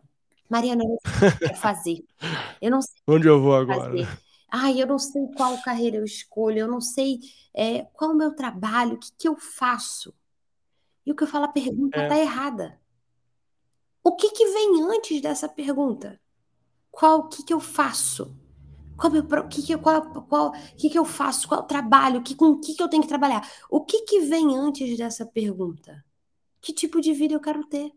[0.49, 2.05] Mariana, eu não sei o que fazer.
[2.61, 3.01] Eu não sei.
[3.07, 3.91] Onde eu vou agora?
[3.91, 4.07] Fazer.
[4.49, 7.20] Ai, eu não sei qual carreira eu escolho, eu não sei
[7.53, 10.13] é, qual o meu trabalho, o que, que eu faço.
[11.05, 12.22] E o que eu falo, a pergunta está é.
[12.22, 12.80] errada.
[14.03, 16.20] O que, que vem antes dessa pergunta?
[16.97, 18.35] Qual o que, que eu faço?
[18.97, 21.47] Qual, meu, que, que, qual, qual, que, que eu faço?
[21.47, 22.23] Qual o trabalho?
[22.23, 23.47] Que, com o que, que eu tenho que trabalhar?
[23.69, 26.03] O que, que vem antes dessa pergunta?
[26.59, 27.91] Que tipo de vida eu quero ter?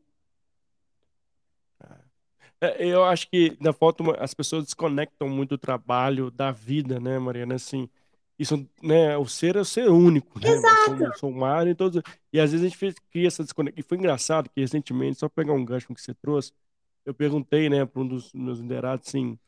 [2.61, 7.18] É, eu acho que na falta as pessoas desconectam muito o trabalho da vida, né,
[7.18, 7.55] Mariana?
[7.55, 7.88] Assim,
[8.38, 10.51] isso, né, o ser é o ser único, né?
[10.51, 10.98] Exato.
[10.98, 12.03] Sou, sou humano e todos.
[12.30, 13.80] E às vezes a gente fez, cria essa desconexão.
[13.80, 16.53] E foi engraçado que recentemente, só pegar um gancho que você trouxe,
[17.05, 19.38] eu perguntei, né, para um dos meus liderados, assim,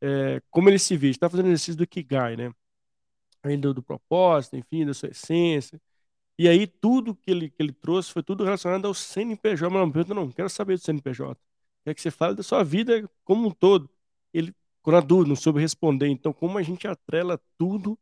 [0.00, 1.08] é, como ele se vê.
[1.10, 2.52] Está fazendo exercício do Ikigai, né?
[3.42, 5.80] Aí do, propósito, enfim, da sua essência.
[6.38, 9.70] E aí tudo que ele, que ele trouxe foi tudo relacionado ao CNPJ.
[9.70, 11.40] Mas não, pergunta, não, quero saber do CNPJ.
[11.84, 13.88] Quer que você fale da sua vida como um todo.
[14.34, 16.08] Ele, quando a dúvida, não soube responder.
[16.08, 17.98] Então, como a gente atrela tudo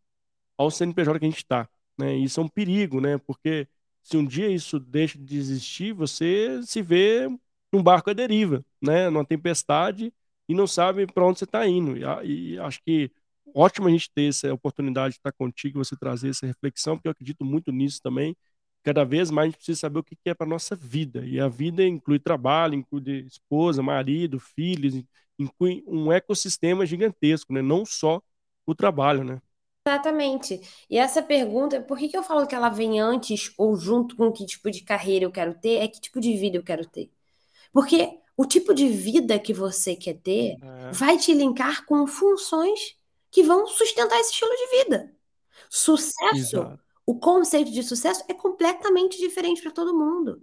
[0.57, 2.17] ao CNPJ que a gente está, né?
[2.17, 3.19] Isso é um perigo, né?
[3.19, 3.69] Porque
[4.03, 7.29] se um dia isso deixa de existir, você se vê
[7.75, 9.11] num barco à deriva, né?
[9.11, 10.13] Numa tempestade
[10.49, 11.97] e não sabe para onde você está indo.
[11.97, 13.11] E, e, acho que
[13.55, 17.13] ótimo a gente ter essa oportunidade de estar contigo, você trazer essa reflexão, porque eu
[17.13, 18.37] acredito muito nisso também.
[18.83, 21.25] Cada vez mais a gente precisa saber o que é para nossa vida.
[21.27, 25.03] E a vida inclui trabalho, inclui esposa, marido, filhos,
[25.39, 27.63] inclui um ecossistema gigantesco, né?
[27.63, 28.23] Não só
[28.67, 29.41] o trabalho, né?
[29.87, 30.61] Exatamente.
[30.89, 34.33] E essa pergunta, por que, que eu falo que ela vem antes ou junto com
[34.33, 35.83] que tipo de carreira eu quero ter?
[35.83, 37.11] É que tipo de vida eu quero ter?
[37.75, 40.93] Porque o tipo de vida que você quer ter é.
[40.93, 42.97] vai te linkar com funções
[43.33, 45.13] que vão sustentar esse estilo de vida.
[45.69, 46.81] Sucesso, Exato.
[47.05, 50.41] o conceito de sucesso é completamente diferente para todo mundo.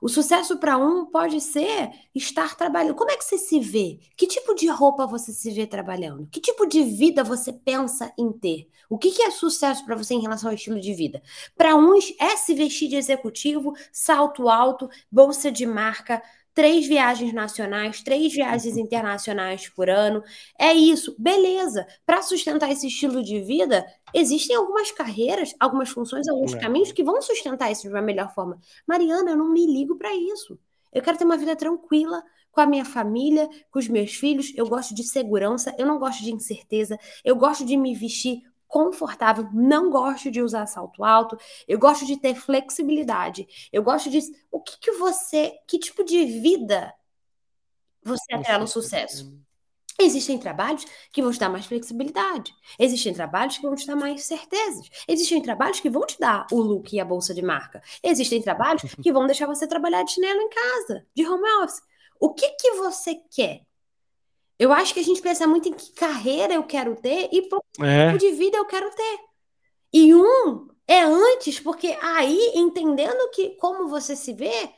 [0.00, 2.94] O sucesso para um pode ser estar trabalhando.
[2.94, 3.98] Como é que você se vê?
[4.16, 6.28] Que tipo de roupa você se vê trabalhando?
[6.30, 8.68] Que tipo de vida você pensa em ter?
[8.88, 11.22] O que, que é sucesso para você em relação ao estilo de vida?
[11.56, 16.22] Para uns é se vestir de executivo, salto alto, bolsa de marca,
[16.54, 18.82] três viagens nacionais, três viagens uhum.
[18.82, 20.22] internacionais por ano.
[20.58, 21.86] É isso, beleza.
[22.04, 26.58] Para sustentar esse estilo de vida, existem algumas carreiras, algumas funções, alguns é.
[26.58, 28.58] caminhos que vão sustentar isso de uma melhor forma.
[28.86, 30.58] Mariana, eu não me ligo para isso.
[30.92, 34.52] Eu quero ter uma vida tranquila com a minha família, com os meus filhos.
[34.56, 36.98] Eu gosto de segurança, eu não gosto de incerteza.
[37.24, 42.16] Eu gosto de me vestir confortável, não gosto de usar salto alto, eu gosto de
[42.16, 44.20] ter flexibilidade, eu gosto de.
[44.50, 45.52] O que, que você.
[45.66, 46.94] Que tipo de vida
[48.02, 49.36] você atrela o sucesso?
[49.98, 52.54] Existem trabalhos que vão te dar mais flexibilidade.
[52.78, 54.88] Existem trabalhos que vão te dar mais certezas.
[55.06, 57.82] Existem trabalhos que vão te dar o look e a bolsa de marca.
[58.02, 61.82] Existem trabalhos que vão deixar você trabalhar de chinelo em casa, de home office.
[62.18, 63.66] O que que você quer?
[64.60, 67.48] Eu acho que a gente pensa muito em que carreira eu quero ter e
[67.82, 68.12] é.
[68.12, 69.18] tipo de vida eu quero ter.
[69.90, 74.70] E um é antes, porque aí, entendendo que como você se vê,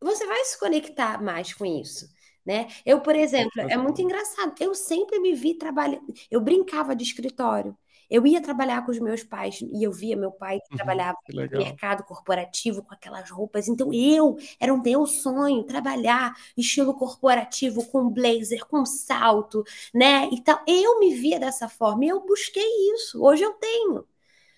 [0.00, 2.08] você vai se conectar mais com isso.
[2.46, 2.68] Né?
[2.86, 4.54] Eu, por exemplo, é muito engraçado.
[4.60, 6.14] Eu sempre me vi trabalhando.
[6.30, 7.76] Eu brincava de escritório.
[8.10, 11.18] Eu ia trabalhar com os meus pais e eu via meu pai que uhum, trabalhava
[11.24, 13.68] que no mercado corporativo com aquelas roupas.
[13.68, 20.28] Então eu era um meu sonho trabalhar estilo corporativo com blazer, com salto, né?
[20.32, 23.22] Então eu me via dessa forma e eu busquei isso.
[23.22, 24.04] Hoje eu tenho.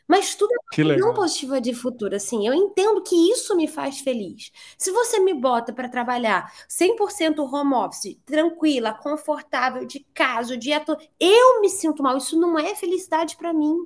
[0.09, 2.47] Mas tudo é não positiva de futuro, assim.
[2.47, 4.53] Eu entendo que isso me faz feliz.
[4.79, 10.81] Se você me bota para trabalhar 100% home office, tranquila, confortável, de casa, o dia
[10.81, 12.17] todo, eu me sinto mal.
[12.17, 13.77] Isso não é felicidade para mim.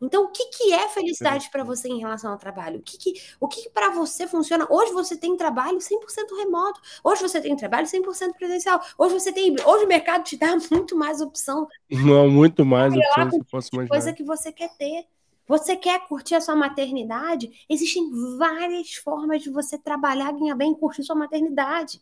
[0.00, 2.80] Então, o que, que é felicidade para você em relação ao trabalho?
[2.80, 4.66] O que, que, o que, que para você funciona?
[4.70, 6.80] Hoje você tem trabalho 100% remoto.
[7.04, 8.80] Hoje você tem trabalho 100% presencial.
[8.96, 9.54] Hoje você tem.
[9.64, 11.68] Hoje o mercado te dá muito mais opção.
[11.90, 13.94] Não, muito mais opções que eu posso imaginar.
[13.94, 15.06] Coisa que você quer ter.
[15.46, 17.50] Você quer curtir a sua maternidade?
[17.68, 22.00] Existem várias formas de você trabalhar, ganhar bem e curtir sua maternidade.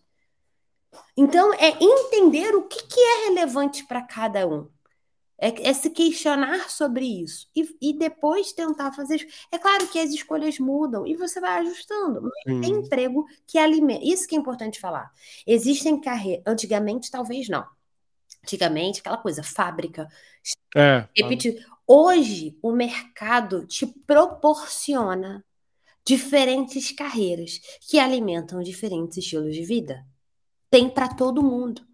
[1.16, 4.68] Então, é entender o que, que é relevante para cada um.
[5.40, 9.26] É, é, se questionar sobre isso e, e, depois tentar fazer isso.
[9.52, 12.22] É claro que as escolhas mudam e você vai ajustando.
[12.22, 14.04] Mas tem emprego que alimenta.
[14.04, 15.12] Isso que é importante falar.
[15.46, 16.42] Existem carreiras.
[16.44, 17.64] Antigamente, talvez não.
[18.42, 20.08] Antigamente, aquela coisa, fábrica.
[20.74, 21.06] É.
[21.16, 21.64] Repetir.
[21.86, 25.44] Hoje, o mercado te proporciona
[26.04, 30.04] diferentes carreiras que alimentam diferentes estilos de vida.
[30.68, 31.87] Tem para todo mundo.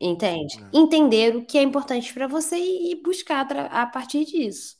[0.00, 0.56] Entende?
[0.72, 0.78] É.
[0.78, 4.76] Entender o que é importante para você e buscar a partir disso.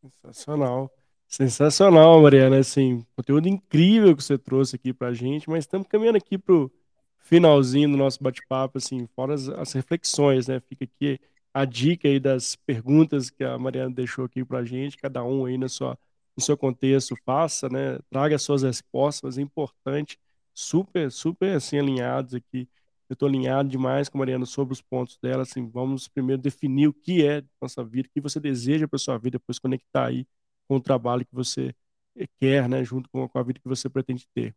[0.00, 0.90] Sensacional.
[1.26, 2.58] Sensacional, Mariana.
[2.58, 6.54] Assim, conteúdo incrível que você trouxe aqui para a gente, mas estamos caminhando aqui para
[6.54, 6.70] o
[7.18, 10.60] finalzinho do nosso bate-papo, assim, fora as, as, reflexões, né?
[10.60, 11.18] Fica aqui
[11.52, 15.46] a dica aí das perguntas que a Mariana deixou aqui para a gente, cada um
[15.46, 15.98] aí na sua,
[16.36, 17.98] no seu contexto faça, né?
[18.10, 20.18] Traga suas respostas, é importante,
[20.54, 22.68] super, super assim alinhados aqui
[23.08, 25.42] eu estou alinhado demais com a Mariana sobre os pontos dela.
[25.42, 29.16] Assim, vamos primeiro definir o que é nossa vida, o que você deseja para sua
[29.18, 30.26] vida, depois conectar aí
[30.68, 31.74] com o trabalho que você
[32.16, 34.54] eh, quer, né, junto com a vida que você pretende ter.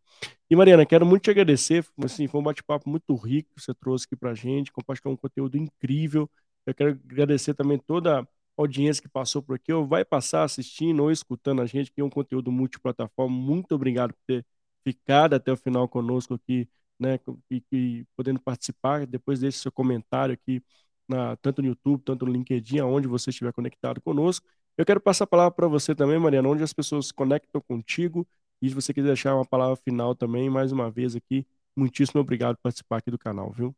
[0.50, 4.06] E Mariana, quero muito te agradecer, assim, foi um bate-papo muito rico que você trouxe
[4.06, 6.30] aqui para a gente, compartilhou um conteúdo incrível.
[6.66, 8.28] Eu quero agradecer também toda a
[8.58, 12.04] audiência que passou por aqui, ou vai passar assistindo ou escutando a gente, que é
[12.04, 13.36] um conteúdo multiplataforma.
[13.36, 14.45] Muito obrigado por ter
[14.84, 16.68] ficado até o final conosco aqui
[17.00, 17.20] né,
[17.50, 19.06] e, e, podendo participar.
[19.08, 20.62] Depois deixe seu comentário aqui,
[21.08, 24.45] na, tanto no YouTube, tanto no LinkedIn, aonde você estiver conectado conosco.
[24.78, 28.28] Eu quero passar a palavra para você também, Mariana, onde as pessoas se conectam contigo.
[28.62, 31.45] E se você quiser deixar uma palavra final também, mais uma vez aqui,
[31.76, 33.76] muitíssimo obrigado por participar aqui do canal, viu?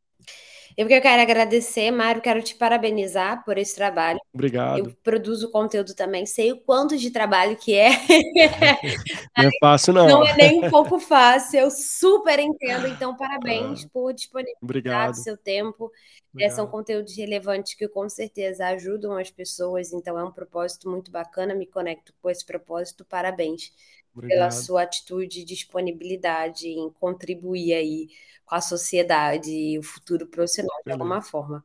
[0.78, 4.19] Eu quero agradecer, Mário, quero te parabenizar por esse trabalho.
[4.34, 4.80] Obrigado.
[4.80, 7.89] Eu produzo conteúdo também, sei o quanto de trabalho que é.
[9.38, 10.07] não é fácil, não.
[10.07, 12.88] Não é nem um pouco fácil, eu super entendo.
[12.88, 15.91] Então, parabéns ah, por disponibilizar o seu tempo.
[16.39, 21.11] É, são conteúdos relevantes que com certeza ajudam as pessoas, então é um propósito muito
[21.11, 23.73] bacana, me conecto com esse propósito, parabéns.
[24.13, 24.38] Obrigado.
[24.38, 28.09] pela sua atitude e disponibilidade em contribuir aí
[28.45, 31.63] com a sociedade e o futuro profissional de alguma forma.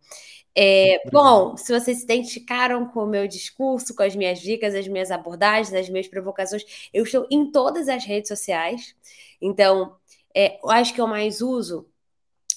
[0.54, 4.86] É, bom, se vocês se identificaram com o meu discurso, com as minhas dicas, as
[4.86, 8.94] minhas abordagens, as minhas provocações, eu estou em todas as redes sociais.
[9.40, 9.96] Então,
[10.34, 11.86] é, eu acho que eu mais uso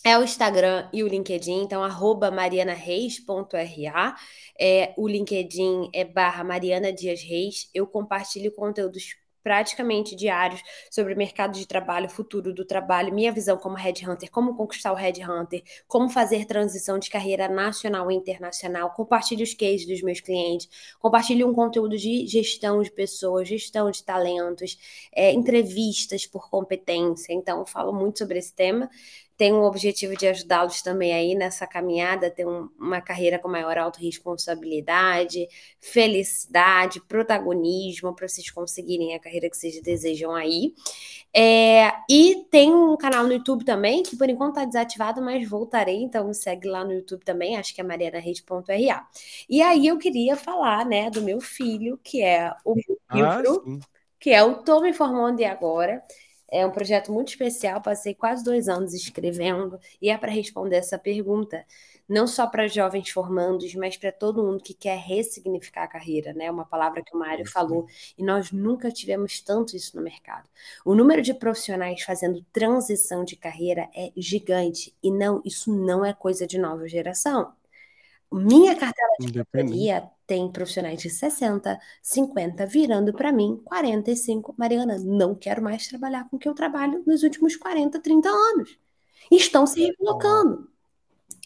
[0.03, 4.15] é o Instagram e o LinkedIn, então arroba marianareis.ra.
[4.59, 7.69] É, o LinkedIn é barra Mariana Dias Reis.
[7.73, 13.57] Eu compartilho conteúdos praticamente diários sobre o mercado de trabalho, futuro do trabalho, minha visão
[13.57, 19.43] como headhunter, como conquistar o headhunter, como fazer transição de carreira nacional e internacional, compartilho
[19.43, 20.69] os cases dos meus clientes,
[20.99, 24.77] compartilho um conteúdo de gestão de pessoas, gestão de talentos,
[25.15, 28.89] é, entrevistas por competência, então falo muito sobre esse tema
[29.39, 33.77] tem o objetivo de ajudá-los também aí nessa caminhada, ter um, uma carreira com maior
[33.77, 35.47] autorresponsabilidade,
[35.79, 40.73] felicidade, protagonismo, para vocês conseguirem a carreira que vocês desejam aí.
[41.33, 46.03] É, e tem um canal no YouTube também, que por enquanto está desativado, mas voltarei,
[46.03, 49.07] então me segue lá no YouTube também, acho que é marianarede.ra.
[49.49, 52.75] E aí eu queria falar, né, do meu filho, que é o
[53.07, 53.79] ah, livro,
[54.19, 56.03] que é o Tô Me Formando e Agora,
[56.51, 60.97] é um projeto muito especial, passei quase dois anos escrevendo, e é para responder essa
[60.97, 61.65] pergunta,
[62.07, 66.49] não só para jovens formandos, mas para todo mundo que quer ressignificar a carreira, né?
[66.49, 67.85] Uma palavra que o Mário falou,
[68.17, 70.49] e nós nunca tivemos tanto isso no mercado.
[70.83, 76.13] O número de profissionais fazendo transição de carreira é gigante, e não, isso não é
[76.13, 77.53] coisa de nova geração.
[78.31, 84.53] Minha cartela de consultoria tem profissionais de 60, 50, virando para mim 45.
[84.57, 88.77] Mariana, não quero mais trabalhar com o que eu trabalho nos últimos 40, 30 anos.
[89.31, 90.69] Estão se recolocando.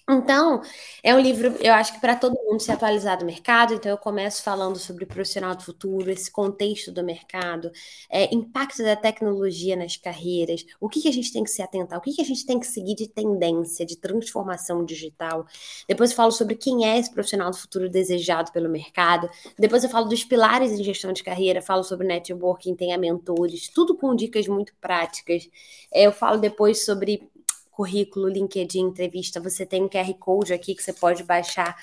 [0.09, 0.61] Então,
[1.01, 3.73] é um livro, eu acho que para todo mundo se atualizar do mercado.
[3.73, 7.71] Então, eu começo falando sobre o profissional do futuro, esse contexto do mercado,
[8.09, 11.97] é, impacto da tecnologia nas carreiras, o que, que a gente tem que se atentar,
[11.97, 15.45] o que, que a gente tem que seguir de tendência, de transformação digital.
[15.87, 19.29] Depois, eu falo sobre quem é esse profissional do futuro desejado pelo mercado.
[19.57, 23.69] Depois, eu falo dos pilares em gestão de carreira, falo sobre networking, tem a mentores,
[23.69, 25.47] tudo com dicas muito práticas.
[25.93, 27.31] É, eu falo depois sobre
[27.75, 31.75] currículo, LinkedIn, entrevista, você tem um QR Code aqui que você pode baixar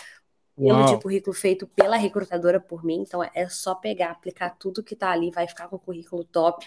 [0.56, 3.00] pelo de currículo feito pela recrutadora por mim.
[3.00, 6.66] Então é só pegar, aplicar tudo que tá ali, vai ficar com o currículo top.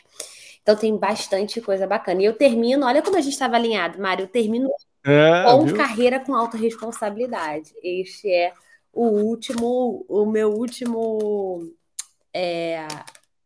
[0.61, 2.21] Então tem bastante coisa bacana.
[2.21, 4.69] E eu termino, olha como a gente estava alinhado, Mário, eu termino
[5.05, 5.76] é, com viu?
[5.76, 7.71] carreira com alta responsabilidade.
[7.84, 8.53] Este é
[8.91, 11.71] o último, o meu último
[12.34, 12.88] é,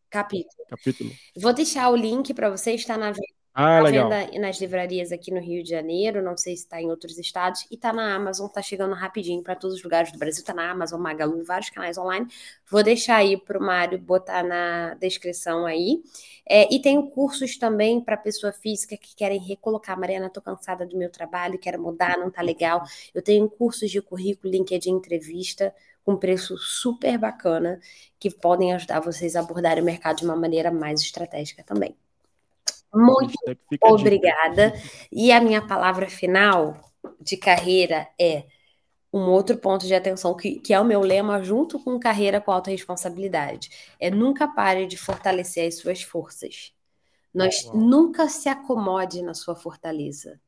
[0.08, 0.64] capítulo.
[0.68, 1.10] Capítulo.
[1.36, 3.12] Vou deixar o link para você estar na
[3.60, 4.08] Ah, legal.
[4.08, 7.66] venda nas livrarias aqui no Rio de Janeiro, não sei se está em outros estados,
[7.68, 10.70] e está na Amazon, está chegando rapidinho para todos os lugares do Brasil, está na
[10.70, 12.28] Amazon, Magalu, vários canais online.
[12.70, 16.00] Vou deixar aí para o Mário botar na descrição aí.
[16.48, 19.98] É, e tenho cursos também para pessoa física que querem recolocar.
[19.98, 22.84] Mariana, estou cansada do meu trabalho, quero mudar, não está legal.
[23.12, 27.80] Eu tenho cursos de currículo, LinkedIn, entrevista, com preço super bacana,
[28.20, 31.96] que podem ajudar vocês a abordar o mercado de uma maneira mais estratégica também.
[32.94, 33.34] Muito
[33.82, 34.72] obrigada.
[35.10, 36.76] E a minha palavra final
[37.20, 38.44] de carreira é
[39.12, 42.52] um outro ponto de atenção que, que é o meu lema junto com carreira com
[42.52, 43.70] alta responsabilidade.
[43.98, 46.72] É nunca pare de fortalecer as suas forças.
[47.32, 50.40] Nós nunca se acomode na sua fortaleza.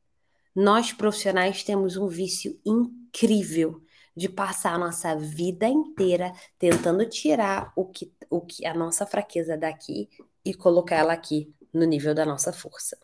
[0.55, 3.81] Nós profissionais temos um vício incrível
[4.15, 9.57] de passar a nossa vida inteira tentando tirar o que, o que a nossa fraqueza
[9.57, 10.09] daqui
[10.43, 12.97] e colocar ela aqui no nível da nossa força.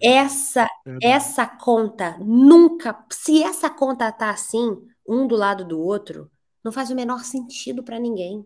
[0.00, 0.68] Essa
[1.02, 6.30] essa conta nunca, se essa conta tá assim, um do lado do outro,
[6.62, 8.44] não faz o menor sentido para ninguém.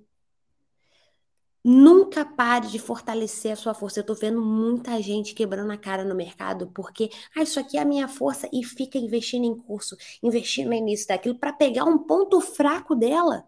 [1.62, 4.00] Nunca pare de fortalecer a sua força.
[4.00, 7.82] Eu tô vendo muita gente quebrando a cara no mercado porque, ah, isso aqui é
[7.82, 12.40] a minha força e fica investindo em curso, investindo nisso, daquilo, para pegar um ponto
[12.40, 13.44] fraco dela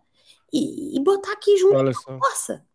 [0.52, 2.66] e, e botar aqui junto com a força.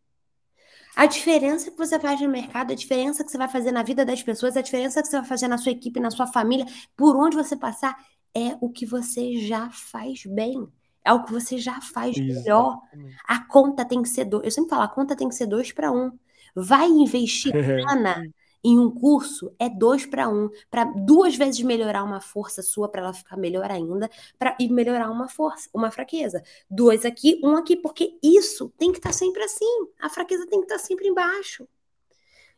[0.98, 4.04] A diferença que você faz no mercado, a diferença que você vai fazer na vida
[4.04, 7.16] das pessoas, a diferença que você vai fazer na sua equipe, na sua família, por
[7.16, 7.96] onde você passar,
[8.34, 10.68] é o que você já faz bem.
[11.06, 12.80] É o que você já faz melhor.
[13.28, 14.44] A conta tem que ser dois.
[14.46, 16.12] Eu sempre falo, a conta tem que ser dois para um.
[16.56, 18.28] Vai investir grana
[18.64, 23.02] em um curso é dois para um, para duas vezes melhorar uma força sua para
[23.02, 26.44] ela ficar melhor ainda, para e melhorar uma força, uma fraqueza.
[26.70, 29.88] Dois aqui, um aqui, porque isso tem que estar tá sempre assim.
[30.00, 31.68] A fraqueza tem que estar tá sempre embaixo.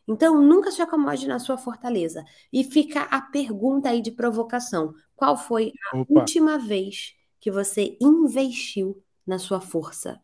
[0.08, 2.24] Então, nunca se acomode na sua fortaleza.
[2.52, 6.20] E fica a pergunta aí de provocação: qual foi a Opa.
[6.20, 10.20] última vez que você investiu na sua força?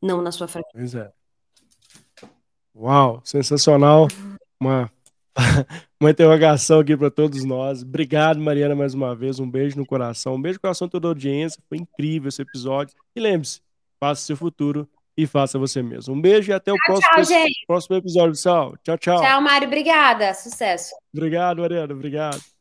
[0.00, 0.72] Não na sua fraqueza.
[0.72, 2.30] Pois é.
[2.74, 4.04] Uau, sensacional.
[4.04, 4.92] Uhum uma,
[5.98, 7.82] uma interrogação aqui para todos nós.
[7.82, 9.40] Obrigado, Mariana, mais uma vez.
[9.40, 10.34] Um beijo no coração.
[10.34, 11.62] Um beijo no coração de toda a audiência.
[11.68, 12.94] Foi incrível esse episódio.
[13.16, 13.60] E lembre-se,
[13.98, 16.14] faça seu futuro e faça você mesmo.
[16.14, 18.76] Um beijo e até o tchau, próximo, tchau, próximo episódio, Sal.
[18.84, 19.20] Tchau, tchau.
[19.20, 19.66] Tchau, Mário.
[19.66, 20.34] Obrigada.
[20.34, 20.94] Sucesso.
[21.12, 21.92] Obrigado, Mariana.
[21.92, 22.59] Obrigado.